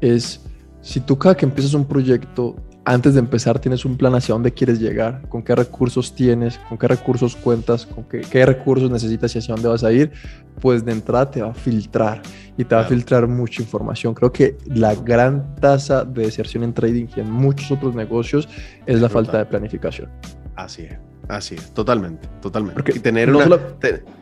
es, 0.00 0.46
si 0.82 1.00
tú 1.00 1.18
cada 1.18 1.36
que 1.36 1.44
empiezas 1.44 1.74
un 1.74 1.84
proyecto, 1.84 2.54
antes 2.84 3.14
de 3.14 3.18
empezar 3.18 3.58
tienes 3.58 3.84
un 3.84 3.96
plan 3.96 4.14
hacia 4.14 4.32
dónde 4.32 4.52
quieres 4.52 4.78
llegar, 4.78 5.28
con 5.28 5.42
qué 5.42 5.56
recursos 5.56 6.14
tienes, 6.14 6.60
con 6.68 6.78
qué 6.78 6.86
recursos 6.86 7.34
cuentas, 7.34 7.84
con 7.84 8.04
qué, 8.04 8.46
recursos 8.46 8.88
necesitas 8.88 9.34
y 9.34 9.38
hacia 9.38 9.54
dónde 9.54 9.68
vas 9.68 9.82
a 9.82 9.90
ir, 9.90 10.12
pues 10.60 10.84
de 10.84 10.92
entrada 10.92 11.28
te 11.28 11.42
va 11.42 11.50
a 11.50 11.54
filtrar 11.54 12.22
y 12.56 12.64
te 12.64 12.76
va 12.76 12.82
a 12.82 12.84
filtrar 12.84 13.26
mucha 13.26 13.60
información. 13.60 14.14
Creo 14.14 14.30
que 14.30 14.56
la 14.66 14.94
gran 14.94 15.56
tasa 15.56 16.04
de 16.04 16.26
deserción 16.26 16.62
en 16.62 16.72
trading 16.72 17.06
y 17.16 17.20
en 17.20 17.28
muchos 17.28 17.72
otros 17.72 17.96
negocios 17.96 18.48
es 18.86 19.00
la 19.00 19.08
falta 19.08 19.38
de 19.38 19.46
planificación. 19.46 20.08
Así 20.56 20.82
es, 20.82 20.98
así 21.28 21.54
es, 21.54 21.72
totalmente, 21.72 22.28
totalmente. 22.40 22.96
y 22.96 22.98
tener 22.98 23.30
una, 23.30 23.58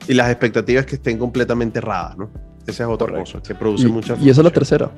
y 0.09 0.14
las 0.14 0.31
expectativas 0.31 0.85
que 0.85 0.97
estén 0.97 1.17
completamente 1.17 1.79
erradas, 1.79 2.19
¿no? 2.19 2.31
Esa 2.67 2.85
es 2.85 2.88
otra 2.88 3.19
cosa 3.19 3.43
que 3.43 3.55
produce 3.55 3.87
muchas. 3.88 4.21
Y 4.21 4.31
esa 4.31 4.41
es 4.41 4.45
la 4.45 4.50
tercera, 4.50 4.91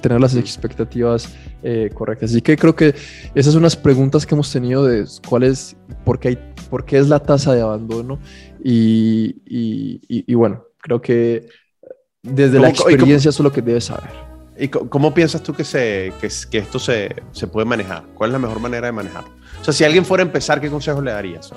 tener 0.00 0.20
las 0.20 0.34
expectativas 0.34 1.34
eh, 1.62 1.90
correctas. 1.92 2.30
Así 2.30 2.40
que 2.40 2.56
creo 2.56 2.74
que 2.74 2.94
esas 3.34 3.52
son 3.52 3.62
las 3.62 3.76
preguntas 3.76 4.24
que 4.24 4.34
hemos 4.34 4.50
tenido 4.50 4.84
de 4.84 5.04
cuál 5.28 5.42
es, 5.42 5.76
por 6.04 6.18
qué, 6.18 6.28
hay, 6.28 6.38
por 6.70 6.84
qué 6.84 6.98
es 6.98 7.08
la 7.08 7.20
tasa 7.20 7.52
de 7.52 7.60
abandono 7.60 8.18
y, 8.64 9.36
y, 9.46 10.00
y, 10.08 10.34
bueno, 10.34 10.64
creo 10.78 11.00
que 11.02 11.46
desde 12.22 12.58
la 12.58 12.70
experiencia 12.70 13.28
eso 13.28 13.42
es 13.42 13.44
lo 13.44 13.52
que 13.52 13.60
debes 13.60 13.84
saber. 13.84 14.29
¿Y 14.60 14.68
cómo 14.68 15.14
piensas 15.14 15.42
tú 15.42 15.54
que, 15.54 15.64
se, 15.64 16.12
que, 16.20 16.28
que 16.50 16.58
esto 16.58 16.78
se, 16.78 17.16
se, 17.32 17.46
puede 17.46 17.64
manejar? 17.64 18.04
¿Cuál 18.14 18.30
es 18.30 18.32
la 18.32 18.38
mejor 18.38 18.60
manera 18.60 18.86
de 18.88 18.92
manejarlo? 18.92 19.30
O 19.58 19.64
sea, 19.64 19.72
si 19.72 19.84
alguien 19.84 20.04
fuera 20.04 20.22
a 20.22 20.26
empezar, 20.26 20.60
¿qué 20.60 20.68
consejo 20.68 21.00
le 21.00 21.12
darías? 21.12 21.50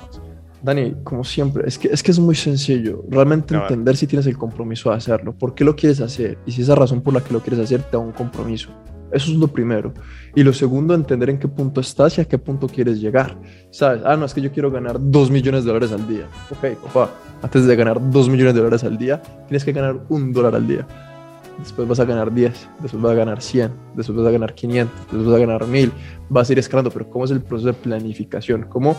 Dani, 0.62 0.94
como 1.04 1.22
siempre, 1.22 1.64
es 1.68 1.78
que, 1.78 1.88
es 1.88 2.02
que 2.02 2.10
es 2.10 2.18
muy 2.18 2.34
sencillo. 2.34 3.04
Realmente 3.10 3.54
entender 3.54 3.98
si 3.98 4.06
tienes 4.06 4.26
el 4.26 4.38
compromiso 4.38 4.88
de 4.88 4.96
hacerlo. 4.96 5.34
¿Por 5.34 5.54
qué 5.54 5.62
lo 5.62 5.76
quieres 5.76 6.00
hacer? 6.00 6.38
Y 6.46 6.52
si 6.52 6.62
esa 6.62 6.74
razón 6.74 7.02
por 7.02 7.12
la 7.12 7.20
que 7.20 7.34
lo 7.34 7.40
quieres 7.40 7.60
hacer 7.60 7.82
te 7.82 7.92
da 7.92 7.98
un 7.98 8.12
compromiso. 8.12 8.70
Eso 9.12 9.30
es 9.30 9.36
lo 9.36 9.48
primero. 9.48 9.92
Y 10.34 10.42
lo 10.42 10.54
segundo, 10.54 10.94
entender 10.94 11.28
en 11.28 11.38
qué 11.38 11.46
punto 11.46 11.82
estás 11.82 12.16
y 12.16 12.22
a 12.22 12.24
qué 12.24 12.38
punto 12.38 12.66
quieres 12.66 13.00
llegar. 13.00 13.38
¿Sabes? 13.70 14.00
Ah, 14.06 14.16
no, 14.16 14.24
es 14.24 14.32
que 14.32 14.40
yo 14.40 14.50
quiero 14.50 14.70
ganar 14.70 14.96
2 14.98 15.30
millones 15.30 15.64
de 15.64 15.68
dólares 15.68 15.92
al 15.92 16.08
día. 16.08 16.26
Ok, 16.50 16.78
papá, 16.82 17.10
antes 17.42 17.66
de 17.66 17.76
ganar 17.76 18.00
2 18.10 18.28
millones 18.30 18.54
de 18.54 18.60
dólares 18.60 18.82
al 18.82 18.96
día, 18.96 19.20
tienes 19.46 19.64
que 19.64 19.72
ganar 19.72 20.00
un 20.08 20.32
dólar 20.32 20.54
al 20.54 20.66
día. 20.66 21.13
Después 21.58 21.86
vas 21.88 22.00
a 22.00 22.04
ganar 22.04 22.32
10, 22.32 22.68
después 22.80 23.02
vas 23.02 23.12
a 23.12 23.14
ganar 23.14 23.40
100, 23.40 23.70
después 23.94 24.18
vas 24.18 24.26
a 24.26 24.30
ganar 24.30 24.54
500, 24.54 25.00
después 25.00 25.24
vas 25.26 25.34
a 25.34 25.38
ganar 25.38 25.66
1000. 25.66 25.92
Vas 26.28 26.48
a 26.48 26.52
ir 26.52 26.58
escalando, 26.58 26.90
pero 26.90 27.08
¿cómo 27.08 27.24
es 27.24 27.30
el 27.30 27.40
proceso 27.40 27.68
de 27.68 27.74
planificación? 27.74 28.66
¿Cómo 28.68 28.96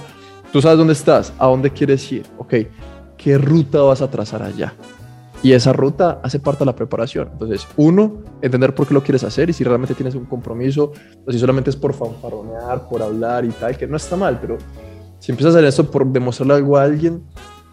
tú 0.52 0.62
sabes 0.62 0.78
dónde 0.78 0.94
estás? 0.94 1.34
¿A 1.38 1.48
dónde 1.48 1.72
quieres 1.72 2.10
ir? 2.12 2.26
Ok, 2.38 2.54
¿qué 3.18 3.38
ruta 3.38 3.82
vas 3.82 4.02
a 4.02 4.10
trazar 4.10 4.42
allá? 4.42 4.74
Y 5.44 5.52
esa 5.52 5.74
ruta 5.74 6.22
hace 6.24 6.40
parte 6.40 6.60
de 6.60 6.66
la 6.66 6.76
preparación. 6.76 7.30
Entonces, 7.34 7.68
uno, 7.78 8.24
entender 8.42 8.74
por 8.74 8.88
qué 8.88 8.94
lo 8.94 9.04
quieres 9.04 9.24
hacer 9.24 9.50
y 9.50 9.54
si 9.54 9.64
realmente 9.64 9.94
tienes 9.94 10.16
un 10.16 10.26
compromiso 10.26 10.92
o 11.26 11.32
si 11.32 11.38
solamente 11.38 11.70
es 11.70 11.76
por 11.76 11.94
fanfarronear, 11.94 12.88
por 12.90 13.04
hablar 13.04 13.46
y 13.46 13.50
tal, 13.50 13.78
que 13.78 13.86
no 13.86 13.98
está 13.98 14.16
mal, 14.16 14.40
pero 14.42 14.58
si 15.20 15.32
empiezas 15.32 15.54
a 15.54 15.58
hacer 15.58 15.68
eso 15.68 15.92
por 15.92 16.06
demostrarle 16.08 16.56
algo 16.56 16.78
a 16.78 16.84
alguien, 16.84 17.24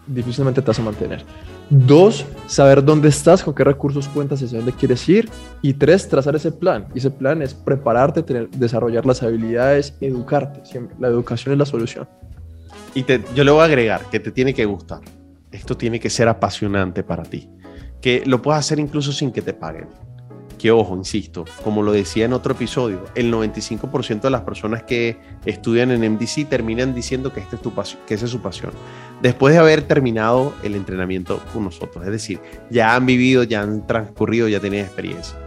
difícilmente 0.05 0.61
te 0.61 0.67
vas 0.67 0.79
a 0.79 0.83
mantener. 0.83 1.25
Dos, 1.69 2.25
saber 2.47 2.83
dónde 2.83 3.09
estás, 3.09 3.43
con 3.43 3.53
qué 3.55 3.63
recursos 3.63 4.07
cuentas 4.07 4.41
hacia 4.43 4.59
dónde 4.59 4.73
quieres 4.73 5.07
ir. 5.09 5.29
Y 5.61 5.73
tres, 5.73 6.07
trazar 6.07 6.35
ese 6.35 6.51
plan. 6.51 6.87
Y 6.93 6.99
ese 6.99 7.09
plan 7.09 7.41
es 7.41 7.53
prepararte, 7.53 8.23
desarrollar 8.57 9.05
las 9.05 9.23
habilidades, 9.23 9.95
educarte. 10.01 10.65
Siempre. 10.65 10.95
La 10.99 11.07
educación 11.07 11.53
es 11.53 11.59
la 11.59 11.65
solución. 11.65 12.07
Y 12.93 13.03
te, 13.03 13.23
yo 13.35 13.43
le 13.43 13.51
voy 13.51 13.61
a 13.61 13.65
agregar 13.65 14.01
que 14.11 14.19
te 14.19 14.31
tiene 14.31 14.53
que 14.53 14.65
gustar. 14.65 15.01
Esto 15.51 15.75
tiene 15.75 15.99
que 15.99 16.09
ser 16.09 16.27
apasionante 16.27 17.03
para 17.03 17.23
ti. 17.23 17.49
Que 18.01 18.23
lo 18.25 18.41
puedas 18.41 18.59
hacer 18.59 18.79
incluso 18.79 19.11
sin 19.11 19.31
que 19.31 19.41
te 19.41 19.53
paguen. 19.53 19.87
Que 20.63 20.71
ojo, 20.71 20.95
insisto, 20.95 21.43
como 21.61 21.83
lo 21.83 21.91
decía 21.91 22.23
en 22.23 22.31
otro 22.31 22.53
episodio, 22.53 23.03
el 23.15 23.33
95% 23.33 24.21
de 24.21 24.29
las 24.29 24.43
personas 24.43 24.83
que 24.83 25.17
estudian 25.43 25.91
en 25.91 26.13
MDC 26.13 26.47
terminan 26.47 26.95
diciendo 26.95 27.33
que, 27.33 27.41
este 27.41 27.57
es 27.57 27.61
tu 27.61 27.71
pasión, 27.71 28.01
que 28.07 28.13
esa 28.13 28.23
es 28.23 28.31
su 28.31 28.41
pasión. 28.41 28.71
Después 29.21 29.53
de 29.53 29.59
haber 29.59 29.81
terminado 29.81 30.53
el 30.63 30.75
entrenamiento 30.75 31.41
con 31.51 31.65
nosotros. 31.65 32.05
Es 32.05 32.11
decir, 32.13 32.39
ya 32.69 32.95
han 32.95 33.05
vivido, 33.05 33.43
ya 33.43 33.61
han 33.61 33.85
transcurrido, 33.85 34.47
ya 34.47 34.61
tienen 34.61 34.85
experiencia. 34.85 35.37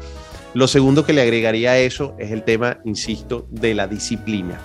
Lo 0.53 0.69
segundo 0.69 1.07
que 1.07 1.15
le 1.15 1.23
agregaría 1.23 1.71
a 1.71 1.79
eso 1.79 2.15
es 2.19 2.31
el 2.31 2.43
tema, 2.43 2.81
insisto, 2.85 3.47
de 3.49 3.75
la 3.75 3.89
disciplina 3.89 4.61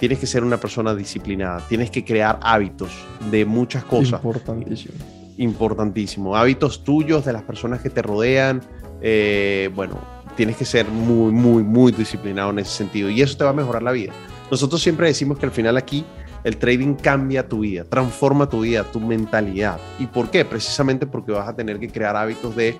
tienes 0.00 0.18
que 0.18 0.26
ser 0.26 0.42
una 0.42 0.56
persona 0.56 0.96
disciplinada, 0.96 1.64
tienes 1.68 1.92
que 1.92 2.04
crear 2.04 2.40
hábitos 2.42 2.90
de 3.30 3.44
muchas 3.44 3.84
cosas. 3.84 4.14
Importantísimo. 4.14 4.94
Importantísimo. 5.36 6.36
Hábitos 6.36 6.82
tuyos, 6.82 7.24
de 7.24 7.32
las 7.32 7.44
personas 7.44 7.80
que 7.82 7.88
te 7.88 8.02
rodean. 8.02 8.62
Eh, 9.02 9.70
bueno, 9.74 9.98
tienes 10.36 10.56
que 10.56 10.64
ser 10.64 10.86
muy, 10.88 11.32
muy, 11.32 11.62
muy 11.62 11.92
disciplinado 11.92 12.50
en 12.50 12.60
ese 12.60 12.70
sentido 12.70 13.10
y 13.10 13.20
eso 13.20 13.36
te 13.36 13.44
va 13.44 13.50
a 13.50 13.54
mejorar 13.54 13.82
la 13.82 13.92
vida. 13.92 14.12
Nosotros 14.50 14.82
siempre 14.82 15.08
decimos 15.08 15.38
que 15.38 15.46
al 15.46 15.52
final 15.52 15.76
aquí 15.76 16.04
el 16.44 16.56
trading 16.56 16.94
cambia 16.94 17.48
tu 17.48 17.60
vida, 17.60 17.84
transforma 17.84 18.48
tu 18.48 18.60
vida, 18.60 18.84
tu 18.84 19.00
mentalidad. 19.00 19.78
¿Y 19.98 20.06
por 20.06 20.30
qué? 20.30 20.44
Precisamente 20.44 21.06
porque 21.06 21.32
vas 21.32 21.48
a 21.48 21.54
tener 21.54 21.78
que 21.78 21.88
crear 21.88 22.16
hábitos 22.16 22.54
de 22.56 22.78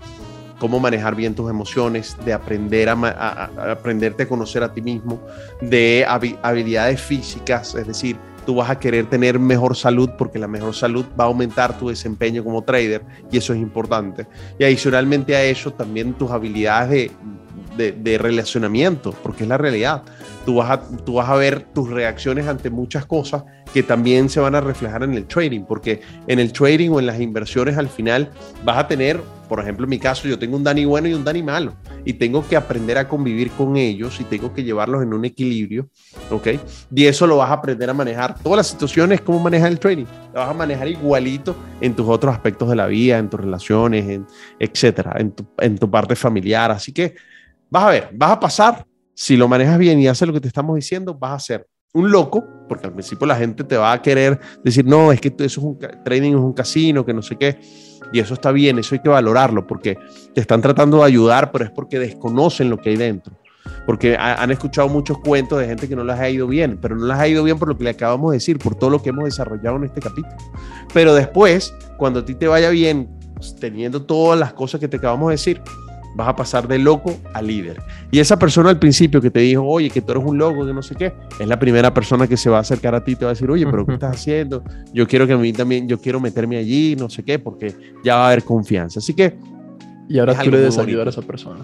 cómo 0.58 0.78
manejar 0.78 1.14
bien 1.16 1.34
tus 1.34 1.50
emociones, 1.50 2.16
de 2.24 2.32
aprender 2.32 2.88
a, 2.88 3.50
aprenderte 3.72 4.24
a 4.24 4.28
conocer 4.28 4.62
a 4.62 4.72
ti 4.72 4.80
mismo, 4.80 5.20
de 5.60 6.04
habilidades 6.06 7.00
físicas, 7.00 7.74
es 7.74 7.86
decir, 7.86 8.16
tú 8.44 8.56
vas 8.56 8.70
a 8.70 8.78
querer 8.78 9.06
tener 9.06 9.38
mejor 9.38 9.76
salud 9.76 10.10
porque 10.18 10.38
la 10.38 10.48
mejor 10.48 10.74
salud 10.74 11.04
va 11.18 11.24
a 11.24 11.26
aumentar 11.28 11.78
tu 11.78 11.88
desempeño 11.88 12.44
como 12.44 12.62
trader 12.62 13.02
y 13.30 13.38
eso 13.38 13.52
es 13.52 13.60
importante. 13.60 14.26
Y 14.58 14.64
adicionalmente 14.64 15.36
a 15.36 15.42
eso 15.44 15.72
también 15.72 16.14
tus 16.14 16.30
habilidades 16.30 17.10
de, 17.76 17.92
de, 17.92 18.18
relacionamiento, 18.18 19.12
porque 19.22 19.44
es 19.44 19.48
la 19.48 19.56
realidad. 19.56 20.02
Tú 20.44 20.56
vas, 20.56 20.70
a, 20.70 20.82
tú 21.04 21.14
vas 21.14 21.28
a 21.28 21.36
ver 21.36 21.60
tus 21.72 21.88
reacciones 21.88 22.46
ante 22.46 22.68
muchas 22.68 23.06
cosas 23.06 23.44
que 23.72 23.82
también 23.82 24.28
se 24.28 24.40
van 24.40 24.54
a 24.54 24.60
reflejar 24.60 25.02
en 25.02 25.14
el 25.14 25.26
trading, 25.26 25.62
porque 25.62 26.02
en 26.26 26.38
el 26.38 26.52
trading 26.52 26.90
o 26.90 27.00
en 27.00 27.06
las 27.06 27.20
inversiones 27.20 27.78
al 27.78 27.88
final 27.88 28.30
vas 28.64 28.78
a 28.78 28.88
tener 28.88 29.20
por 29.52 29.60
ejemplo, 29.60 29.84
en 29.84 29.90
mi 29.90 29.98
caso, 29.98 30.26
yo 30.26 30.38
tengo 30.38 30.56
un 30.56 30.64
Dani 30.64 30.86
bueno 30.86 31.08
y 31.08 31.12
un 31.12 31.24
Dani 31.24 31.42
malo 31.42 31.74
y 32.06 32.14
tengo 32.14 32.42
que 32.48 32.56
aprender 32.56 32.96
a 32.96 33.06
convivir 33.06 33.50
con 33.50 33.76
ellos 33.76 34.18
y 34.18 34.24
tengo 34.24 34.54
que 34.54 34.64
llevarlos 34.64 35.02
en 35.02 35.12
un 35.12 35.26
equilibrio, 35.26 35.90
¿ok? 36.30 36.48
Y 36.90 37.04
eso 37.04 37.26
lo 37.26 37.36
vas 37.36 37.50
a 37.50 37.52
aprender 37.52 37.90
a 37.90 37.92
manejar. 37.92 38.34
Todas 38.42 38.56
las 38.56 38.68
situaciones, 38.68 39.20
cómo 39.20 39.40
manejar 39.40 39.70
el 39.70 39.78
trading, 39.78 40.06
lo 40.32 40.40
vas 40.40 40.48
a 40.48 40.54
manejar 40.54 40.88
igualito 40.88 41.54
en 41.82 41.94
tus 41.94 42.08
otros 42.08 42.32
aspectos 42.32 42.66
de 42.70 42.76
la 42.76 42.86
vida, 42.86 43.18
en 43.18 43.28
tus 43.28 43.40
relaciones, 43.40 44.08
en, 44.08 44.26
etcétera, 44.58 45.16
en 45.18 45.32
tu, 45.32 45.46
en 45.58 45.76
tu 45.76 45.90
parte 45.90 46.16
familiar. 46.16 46.70
Así 46.70 46.90
que 46.90 47.14
vas 47.68 47.84
a 47.84 47.90
ver, 47.90 48.08
vas 48.14 48.30
a 48.30 48.40
pasar, 48.40 48.86
si 49.12 49.36
lo 49.36 49.48
manejas 49.48 49.76
bien 49.76 50.00
y 50.00 50.08
haces 50.08 50.26
lo 50.26 50.32
que 50.32 50.40
te 50.40 50.48
estamos 50.48 50.76
diciendo, 50.76 51.12
vas 51.12 51.32
a 51.32 51.38
ser 51.38 51.68
un 51.92 52.10
loco, 52.10 52.42
porque 52.70 52.86
al 52.86 52.94
principio 52.94 53.26
la 53.26 53.36
gente 53.36 53.64
te 53.64 53.76
va 53.76 53.92
a 53.92 54.00
querer 54.00 54.40
decir, 54.64 54.86
no, 54.86 55.12
es 55.12 55.20
que 55.20 55.28
eso 55.28 55.44
es 55.44 55.58
un 55.58 55.78
trading, 55.78 56.30
es 56.30 56.36
un 56.36 56.54
casino, 56.54 57.04
que 57.04 57.12
no 57.12 57.20
sé 57.20 57.36
qué. 57.36 57.58
Y 58.12 58.20
eso 58.20 58.34
está 58.34 58.52
bien, 58.52 58.78
eso 58.78 58.94
hay 58.94 59.00
que 59.00 59.08
valorarlo, 59.08 59.66
porque 59.66 59.96
te 60.34 60.40
están 60.40 60.60
tratando 60.60 60.98
de 60.98 61.04
ayudar, 61.04 61.50
pero 61.50 61.64
es 61.64 61.70
porque 61.70 61.98
desconocen 61.98 62.70
lo 62.70 62.78
que 62.78 62.90
hay 62.90 62.96
dentro. 62.96 63.34
Porque 63.86 64.16
han 64.16 64.50
escuchado 64.50 64.88
muchos 64.88 65.18
cuentos 65.18 65.58
de 65.58 65.66
gente 65.66 65.88
que 65.88 65.96
no 65.96 66.04
les 66.04 66.18
ha 66.18 66.28
ido 66.28 66.46
bien, 66.46 66.78
pero 66.80 66.94
no 66.94 67.06
les 67.06 67.16
ha 67.16 67.26
ido 67.26 67.42
bien 67.42 67.58
por 67.58 67.68
lo 67.68 67.76
que 67.76 67.84
le 67.84 67.90
acabamos 67.90 68.30
de 68.30 68.36
decir, 68.36 68.58
por 68.58 68.74
todo 68.74 68.90
lo 68.90 69.02
que 69.02 69.10
hemos 69.10 69.24
desarrollado 69.24 69.76
en 69.76 69.84
este 69.84 70.00
capítulo. 70.00 70.36
Pero 70.92 71.14
después, 71.14 71.74
cuando 71.96 72.20
a 72.20 72.24
ti 72.24 72.34
te 72.34 72.46
vaya 72.46 72.70
bien, 72.70 73.08
pues, 73.34 73.56
teniendo 73.56 74.02
todas 74.02 74.38
las 74.38 74.52
cosas 74.52 74.80
que 74.80 74.86
te 74.86 74.98
acabamos 74.98 75.28
de 75.28 75.34
decir, 75.34 75.60
vas 76.14 76.28
a 76.28 76.36
pasar 76.36 76.68
de 76.68 76.78
loco 76.78 77.16
a 77.32 77.42
líder. 77.42 77.80
Y 78.10 78.18
esa 78.18 78.38
persona 78.38 78.70
al 78.70 78.78
principio 78.78 79.20
que 79.20 79.30
te 79.30 79.40
dijo, 79.40 79.64
oye, 79.64 79.90
que 79.90 80.00
tú 80.00 80.12
eres 80.12 80.24
un 80.24 80.38
loco, 80.38 80.66
que 80.66 80.72
no 80.72 80.82
sé 80.82 80.94
qué, 80.94 81.12
es 81.38 81.46
la 81.46 81.58
primera 81.58 81.92
persona 81.92 82.26
que 82.26 82.36
se 82.36 82.50
va 82.50 82.58
a 82.58 82.60
acercar 82.60 82.94
a 82.94 83.02
ti 83.02 83.12
y 83.12 83.16
te 83.16 83.24
va 83.24 83.30
a 83.30 83.34
decir, 83.34 83.50
oye, 83.50 83.66
pero 83.66 83.86
¿qué 83.86 83.94
estás 83.94 84.16
haciendo? 84.16 84.62
Yo 84.92 85.06
quiero 85.06 85.26
que 85.26 85.32
a 85.32 85.38
mí 85.38 85.52
también, 85.52 85.88
yo 85.88 85.98
quiero 85.98 86.20
meterme 86.20 86.56
allí, 86.56 86.96
no 86.96 87.08
sé 87.08 87.22
qué, 87.22 87.38
porque 87.38 87.74
ya 88.04 88.16
va 88.16 88.24
a 88.24 88.26
haber 88.28 88.44
confianza. 88.44 88.98
Así 88.98 89.14
que... 89.14 89.36
Y 90.08 90.18
ahora 90.18 90.38
tú 90.38 90.50
le 90.50 90.58
debes 90.58 90.78
ayudar 90.78 91.06
a 91.06 91.10
esa 91.10 91.22
persona. 91.22 91.60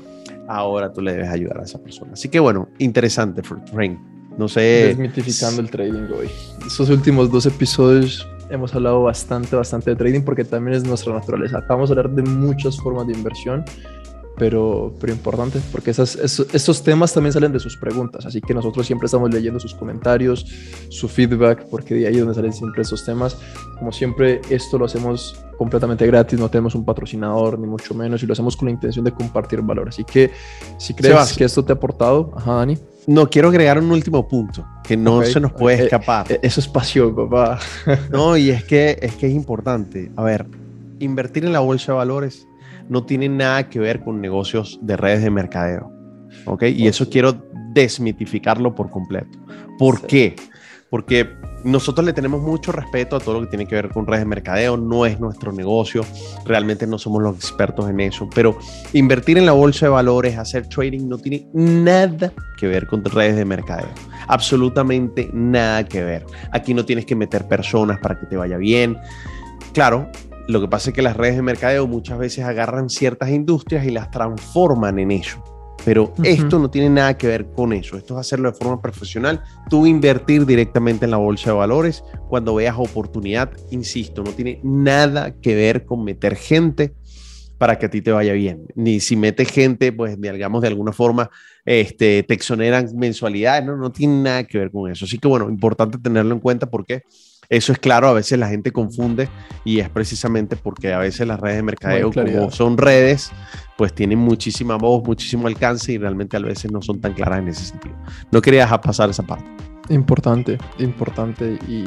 Ahora 0.48 0.92
tú 0.92 1.02
le 1.02 1.12
debes 1.12 1.28
ayudar 1.28 1.60
a 1.60 1.64
esa 1.64 1.78
persona. 1.78 2.12
Así 2.14 2.28
que 2.28 2.40
bueno, 2.40 2.68
interesante, 2.78 3.42
Frank. 3.42 3.98
No 4.38 4.48
sé. 4.48 4.60
Desmitificando 4.60 5.60
el 5.60 5.68
trading 5.68 6.06
hoy. 6.16 6.28
Esos 6.64 6.88
últimos 6.88 7.30
dos 7.30 7.44
episodios 7.44 8.26
hemos 8.50 8.74
hablado 8.74 9.02
bastante, 9.02 9.56
bastante 9.56 9.90
de 9.90 9.96
trading 9.96 10.22
porque 10.22 10.44
también 10.44 10.76
es 10.76 10.84
nuestra 10.84 11.12
naturaleza. 11.12 11.58
Acabamos 11.58 11.90
de 11.90 11.96
hablar 11.96 12.14
de 12.14 12.22
muchas 12.22 12.78
formas 12.78 13.06
de 13.06 13.14
inversión 13.14 13.64
pero, 14.38 14.94
pero 15.00 15.12
importante, 15.12 15.60
porque 15.72 15.90
esas, 15.90 16.16
estos 16.16 16.82
temas 16.82 17.12
también 17.12 17.32
salen 17.32 17.52
de 17.52 17.60
sus 17.60 17.76
preguntas, 17.76 18.24
así 18.24 18.40
que 18.40 18.54
nosotros 18.54 18.86
siempre 18.86 19.06
estamos 19.06 19.32
leyendo 19.32 19.58
sus 19.60 19.74
comentarios, 19.74 20.46
su 20.88 21.08
feedback, 21.08 21.66
porque 21.70 21.94
de 21.94 22.06
ahí 22.06 22.14
es 22.14 22.20
donde 22.20 22.34
salen 22.34 22.52
siempre 22.52 22.82
estos 22.82 23.04
temas. 23.04 23.36
Como 23.78 23.92
siempre, 23.92 24.40
esto 24.50 24.78
lo 24.78 24.86
hacemos 24.86 25.44
completamente 25.56 26.06
gratis, 26.06 26.38
no 26.38 26.48
tenemos 26.48 26.74
un 26.74 26.84
patrocinador, 26.84 27.58
ni 27.58 27.66
mucho 27.66 27.94
menos, 27.94 28.22
y 28.22 28.26
lo 28.26 28.32
hacemos 28.32 28.56
con 28.56 28.66
la 28.66 28.72
intención 28.72 29.04
de 29.04 29.12
compartir 29.12 29.60
valor. 29.60 29.88
Así 29.88 30.04
que 30.04 30.30
si 30.78 30.94
crees 30.94 31.36
que 31.36 31.44
esto 31.44 31.64
te 31.64 31.72
ha 31.72 31.76
aportado, 31.76 32.32
ajá, 32.36 32.54
Dani. 32.54 32.78
No, 33.06 33.28
quiero 33.30 33.48
agregar 33.48 33.78
un 33.78 33.90
último 33.90 34.28
punto 34.28 34.66
que 34.84 34.94
no 34.96 35.22
se 35.24 35.40
nos 35.40 35.52
puede 35.52 35.84
escapar. 35.84 36.30
Eh, 36.30 36.40
eso 36.42 36.60
es 36.60 36.68
pasión, 36.68 37.16
papá. 37.16 37.58
no, 38.10 38.36
y 38.36 38.50
es 38.50 38.64
que, 38.64 38.98
es 39.00 39.14
que 39.16 39.26
es 39.26 39.34
importante. 39.34 40.12
A 40.14 40.22
ver, 40.22 40.46
invertir 40.98 41.44
en 41.46 41.52
la 41.52 41.60
bolsa 41.60 41.92
de 41.92 41.98
valores 41.98 42.46
no 42.88 43.04
tiene 43.04 43.28
nada 43.28 43.68
que 43.68 43.78
ver 43.78 44.00
con 44.00 44.20
negocios 44.20 44.78
de 44.82 44.96
redes 44.96 45.22
de 45.22 45.30
mercadeo. 45.30 45.92
¿Ok? 46.46 46.64
Y 46.64 46.86
eso 46.86 47.08
quiero 47.08 47.42
desmitificarlo 47.72 48.74
por 48.74 48.90
completo. 48.90 49.38
¿Por 49.78 50.06
qué? 50.06 50.36
Porque 50.90 51.28
nosotros 51.64 52.06
le 52.06 52.12
tenemos 52.12 52.40
mucho 52.40 52.72
respeto 52.72 53.16
a 53.16 53.20
todo 53.20 53.34
lo 53.34 53.40
que 53.42 53.48
tiene 53.48 53.66
que 53.66 53.74
ver 53.74 53.88
con 53.90 54.06
redes 54.06 54.20
de 54.20 54.26
mercadeo, 54.26 54.76
no 54.76 55.04
es 55.06 55.20
nuestro 55.20 55.52
negocio, 55.52 56.04
realmente 56.44 56.86
no 56.86 56.98
somos 56.98 57.22
los 57.22 57.36
expertos 57.36 57.90
en 57.90 58.00
eso, 58.00 58.28
pero 58.34 58.58
invertir 58.92 59.38
en 59.38 59.46
la 59.46 59.52
bolsa 59.52 59.86
de 59.86 59.90
valores, 59.90 60.38
hacer 60.38 60.68
trading, 60.68 61.08
no 61.08 61.18
tiene 61.18 61.46
nada 61.52 62.32
que 62.56 62.68
ver 62.68 62.86
con 62.86 63.04
redes 63.04 63.36
de 63.36 63.44
mercadeo, 63.44 63.88
absolutamente 64.28 65.30
nada 65.32 65.84
que 65.84 66.02
ver. 66.02 66.24
Aquí 66.52 66.74
no 66.74 66.84
tienes 66.84 67.04
que 67.04 67.16
meter 67.16 67.46
personas 67.46 67.98
para 68.00 68.18
que 68.18 68.26
te 68.26 68.36
vaya 68.36 68.56
bien. 68.56 68.96
Claro, 69.72 70.08
lo 70.48 70.62
que 70.62 70.68
pasa 70.68 70.90
es 70.90 70.96
que 70.96 71.02
las 71.02 71.16
redes 71.16 71.36
de 71.36 71.42
mercadeo 71.42 71.86
muchas 71.86 72.18
veces 72.18 72.44
agarran 72.44 72.88
ciertas 72.88 73.28
industrias 73.28 73.84
y 73.84 73.90
las 73.90 74.10
transforman 74.10 74.98
en 74.98 75.10
eso. 75.10 75.44
Pero 75.84 76.12
esto 76.24 76.58
no 76.58 76.70
tiene 76.70 76.90
nada 76.90 77.16
que 77.16 77.28
ver 77.28 77.50
con 77.52 77.72
eso. 77.72 77.96
Esto 77.96 78.14
es 78.14 78.20
hacerlo 78.20 78.50
de 78.50 78.56
forma 78.56 78.80
profesional. 78.80 79.42
Tú 79.70 79.86
invertir 79.86 80.44
directamente 80.44 81.04
en 81.04 81.12
la 81.12 81.18
bolsa 81.18 81.50
de 81.50 81.56
valores 81.56 82.02
cuando 82.28 82.54
veas 82.54 82.76
oportunidad, 82.78 83.52
insisto, 83.70 84.24
no 84.24 84.32
tiene 84.32 84.60
nada 84.64 85.34
que 85.40 85.54
ver 85.54 85.84
con 85.84 86.02
meter 86.02 86.34
gente 86.34 86.94
para 87.58 87.78
que 87.78 87.86
a 87.86 87.90
ti 87.90 88.00
te 88.00 88.10
vaya 88.10 88.32
bien. 88.32 88.66
Ni 88.74 89.00
si 89.00 89.16
metes 89.16 89.50
gente, 89.50 89.92
pues 89.92 90.20
digamos 90.20 90.62
de 90.62 90.68
alguna 90.68 90.92
forma, 90.92 91.30
este, 91.64 92.22
te 92.22 92.34
exoneran 92.34 92.88
mensualidades, 92.96 93.64
no, 93.64 93.76
no 93.76 93.92
tiene 93.92 94.22
nada 94.22 94.44
que 94.44 94.58
ver 94.58 94.70
con 94.70 94.90
eso. 94.90 95.04
Así 95.04 95.18
que 95.18 95.28
bueno, 95.28 95.48
importante 95.48 95.98
tenerlo 95.98 96.34
en 96.34 96.40
cuenta 96.40 96.70
porque 96.70 97.02
eso 97.48 97.72
es 97.72 97.78
claro, 97.78 98.08
a 98.08 98.12
veces 98.12 98.38
la 98.38 98.48
gente 98.48 98.72
confunde 98.72 99.28
y 99.64 99.80
es 99.80 99.88
precisamente 99.88 100.56
porque 100.56 100.92
a 100.92 100.98
veces 100.98 101.26
las 101.26 101.40
redes 101.40 101.56
de 101.56 101.62
mercadeo, 101.62 102.12
como 102.12 102.50
son 102.50 102.76
redes, 102.76 103.30
pues 103.76 103.94
tienen 103.94 104.18
muchísima 104.18 104.76
voz, 104.76 105.02
muchísimo 105.04 105.46
alcance 105.46 105.92
y 105.92 105.98
realmente 105.98 106.36
a 106.36 106.40
veces 106.40 106.70
no 106.70 106.82
son 106.82 107.00
tan 107.00 107.14
claras 107.14 107.38
en 107.38 107.48
ese 107.48 107.64
sentido. 107.64 107.94
No 108.30 108.42
quería 108.42 108.62
dejar 108.62 108.82
pasar 108.82 109.08
esa 109.08 109.22
parte. 109.22 109.46
Importante, 109.88 110.58
importante 110.78 111.58
y, 111.66 111.84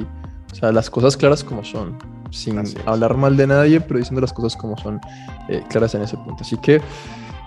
o 0.52 0.56
sea, 0.56 0.72
las 0.72 0.90
cosas 0.90 1.16
claras 1.16 1.44
como 1.44 1.64
son, 1.64 1.98
sin 2.32 2.60
hablar 2.88 3.16
mal 3.16 3.38
de 3.38 3.46
nadie, 3.46 3.82
pero 3.82 4.00
diciendo 4.00 4.22
las 4.22 4.34
cosas 4.34 4.56
como 4.56 4.76
son 4.78 5.00
eh, 5.48 5.62
claras 5.70 5.94
en 5.94 6.02
ese 6.02 6.18
punto. 6.18 6.38
Así 6.42 6.58
que 6.58 6.82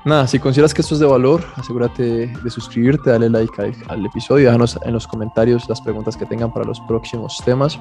Nada, 0.05 0.27
si 0.27 0.39
consideras 0.39 0.75
que 0.75 0.83
esto 0.83 0.95
es 0.95 1.01
de 1.01 1.07
valor, 1.07 1.43
asegúrate 1.57 2.27
de 2.27 2.51
suscribirte, 2.51 3.09
dale 3.09 3.31
like 3.31 3.75
al, 3.89 4.05
episodio, 4.05 4.49
déjanos 4.49 4.79
en 4.85 4.93
los 4.93 5.07
comentarios 5.07 5.67
las 5.67 5.81
preguntas 5.81 6.15
que 6.15 6.27
tengan 6.27 6.53
para 6.53 6.67
los 6.67 6.79
próximos 6.81 7.39
temas. 7.43 7.81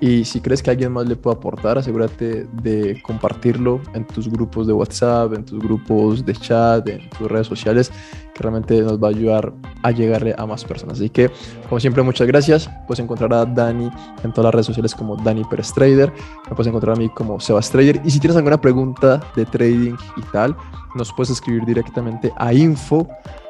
Y 0.00 0.24
si 0.24 0.40
crees 0.40 0.64
que 0.64 0.70
alguien 0.70 0.90
más 0.90 1.06
le 1.06 1.14
puede 1.14 1.36
aportar, 1.36 1.78
asegúrate 1.78 2.48
de 2.60 3.00
compartirlo 3.02 3.80
en 3.94 4.04
tus 4.04 4.28
grupos 4.28 4.66
de 4.66 4.72
WhatsApp, 4.72 5.32
en 5.34 5.44
tus 5.44 5.60
grupos 5.60 6.26
de 6.26 6.34
chat, 6.34 6.88
en 6.88 7.08
tus 7.10 7.30
redes 7.30 7.46
sociales, 7.46 7.92
realmente 8.40 8.80
nos 8.82 9.02
va 9.02 9.08
a 9.08 9.10
ayudar 9.10 9.52
a 9.82 9.90
llegarle 9.90 10.34
a 10.36 10.46
más 10.46 10.64
personas. 10.64 10.98
Así 10.98 11.10
que, 11.10 11.30
como 11.68 11.80
siempre, 11.80 12.02
muchas 12.02 12.26
gracias. 12.26 12.70
Puedes 12.86 13.00
encontrar 13.00 13.32
a 13.34 13.44
Dani 13.44 13.90
en 14.24 14.32
todas 14.32 14.46
las 14.46 14.54
redes 14.54 14.66
sociales 14.66 14.94
como 14.94 15.16
Dani 15.16 15.44
Pérez 15.44 15.72
Trader. 15.72 16.12
Me 16.48 16.56
puedes 16.56 16.66
encontrar 16.66 16.96
a 16.96 16.98
mí 16.98 17.08
como 17.10 17.38
Sebas 17.40 17.70
Trader. 17.70 18.00
Y 18.04 18.10
si 18.10 18.20
tienes 18.20 18.36
alguna 18.36 18.60
pregunta 18.60 19.20
de 19.36 19.44
trading 19.46 19.94
y 20.16 20.22
tal, 20.32 20.56
nos 20.94 21.12
puedes 21.12 21.30
escribir 21.30 21.64
directamente 21.64 22.32
a 22.36 22.52
info 22.52 23.08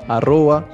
arroba 0.08 0.66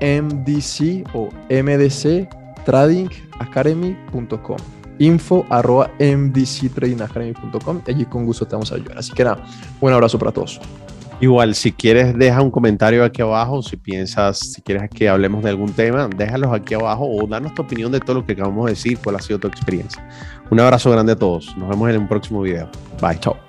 mdc 0.00 1.04
o 1.14 1.28
mdc 1.50 2.28
trading 2.64 3.08
academy.com 3.40 4.56
info 4.98 5.46
arroba 5.48 5.90
mdctradingacademy.com 5.98 7.82
allí 7.86 8.04
con 8.06 8.24
gusto 8.24 8.46
te 8.46 8.56
vamos 8.56 8.72
a 8.72 8.76
ayudar. 8.76 8.98
Así 8.98 9.12
que 9.12 9.24
nada, 9.24 9.44
un 9.80 9.92
abrazo 9.92 10.18
para 10.18 10.32
todos. 10.32 10.60
Igual, 11.20 11.56
si 11.56 11.72
quieres, 11.72 12.16
deja 12.16 12.40
un 12.40 12.50
comentario 12.50 13.04
aquí 13.04 13.22
abajo. 13.22 13.60
Si 13.62 13.76
piensas, 13.76 14.38
si 14.38 14.62
quieres 14.62 14.88
que 14.88 15.08
hablemos 15.08 15.42
de 15.42 15.50
algún 15.50 15.72
tema, 15.72 16.08
déjalos 16.16 16.52
aquí 16.54 16.74
abajo 16.74 17.08
o 17.08 17.26
danos 17.26 17.54
tu 17.54 17.62
opinión 17.62 17.90
de 17.90 17.98
todo 17.98 18.20
lo 18.20 18.26
que 18.26 18.34
acabamos 18.34 18.66
de 18.66 18.72
decir, 18.72 18.98
cuál 19.02 19.16
ha 19.16 19.20
sido 19.20 19.40
tu 19.40 19.48
experiencia. 19.48 20.06
Un 20.50 20.60
abrazo 20.60 20.90
grande 20.92 21.12
a 21.12 21.16
todos. 21.16 21.56
Nos 21.56 21.68
vemos 21.68 21.90
en 21.90 22.02
un 22.02 22.08
próximo 22.08 22.42
video. 22.42 22.70
Bye. 23.00 23.18
Chao. 23.18 23.47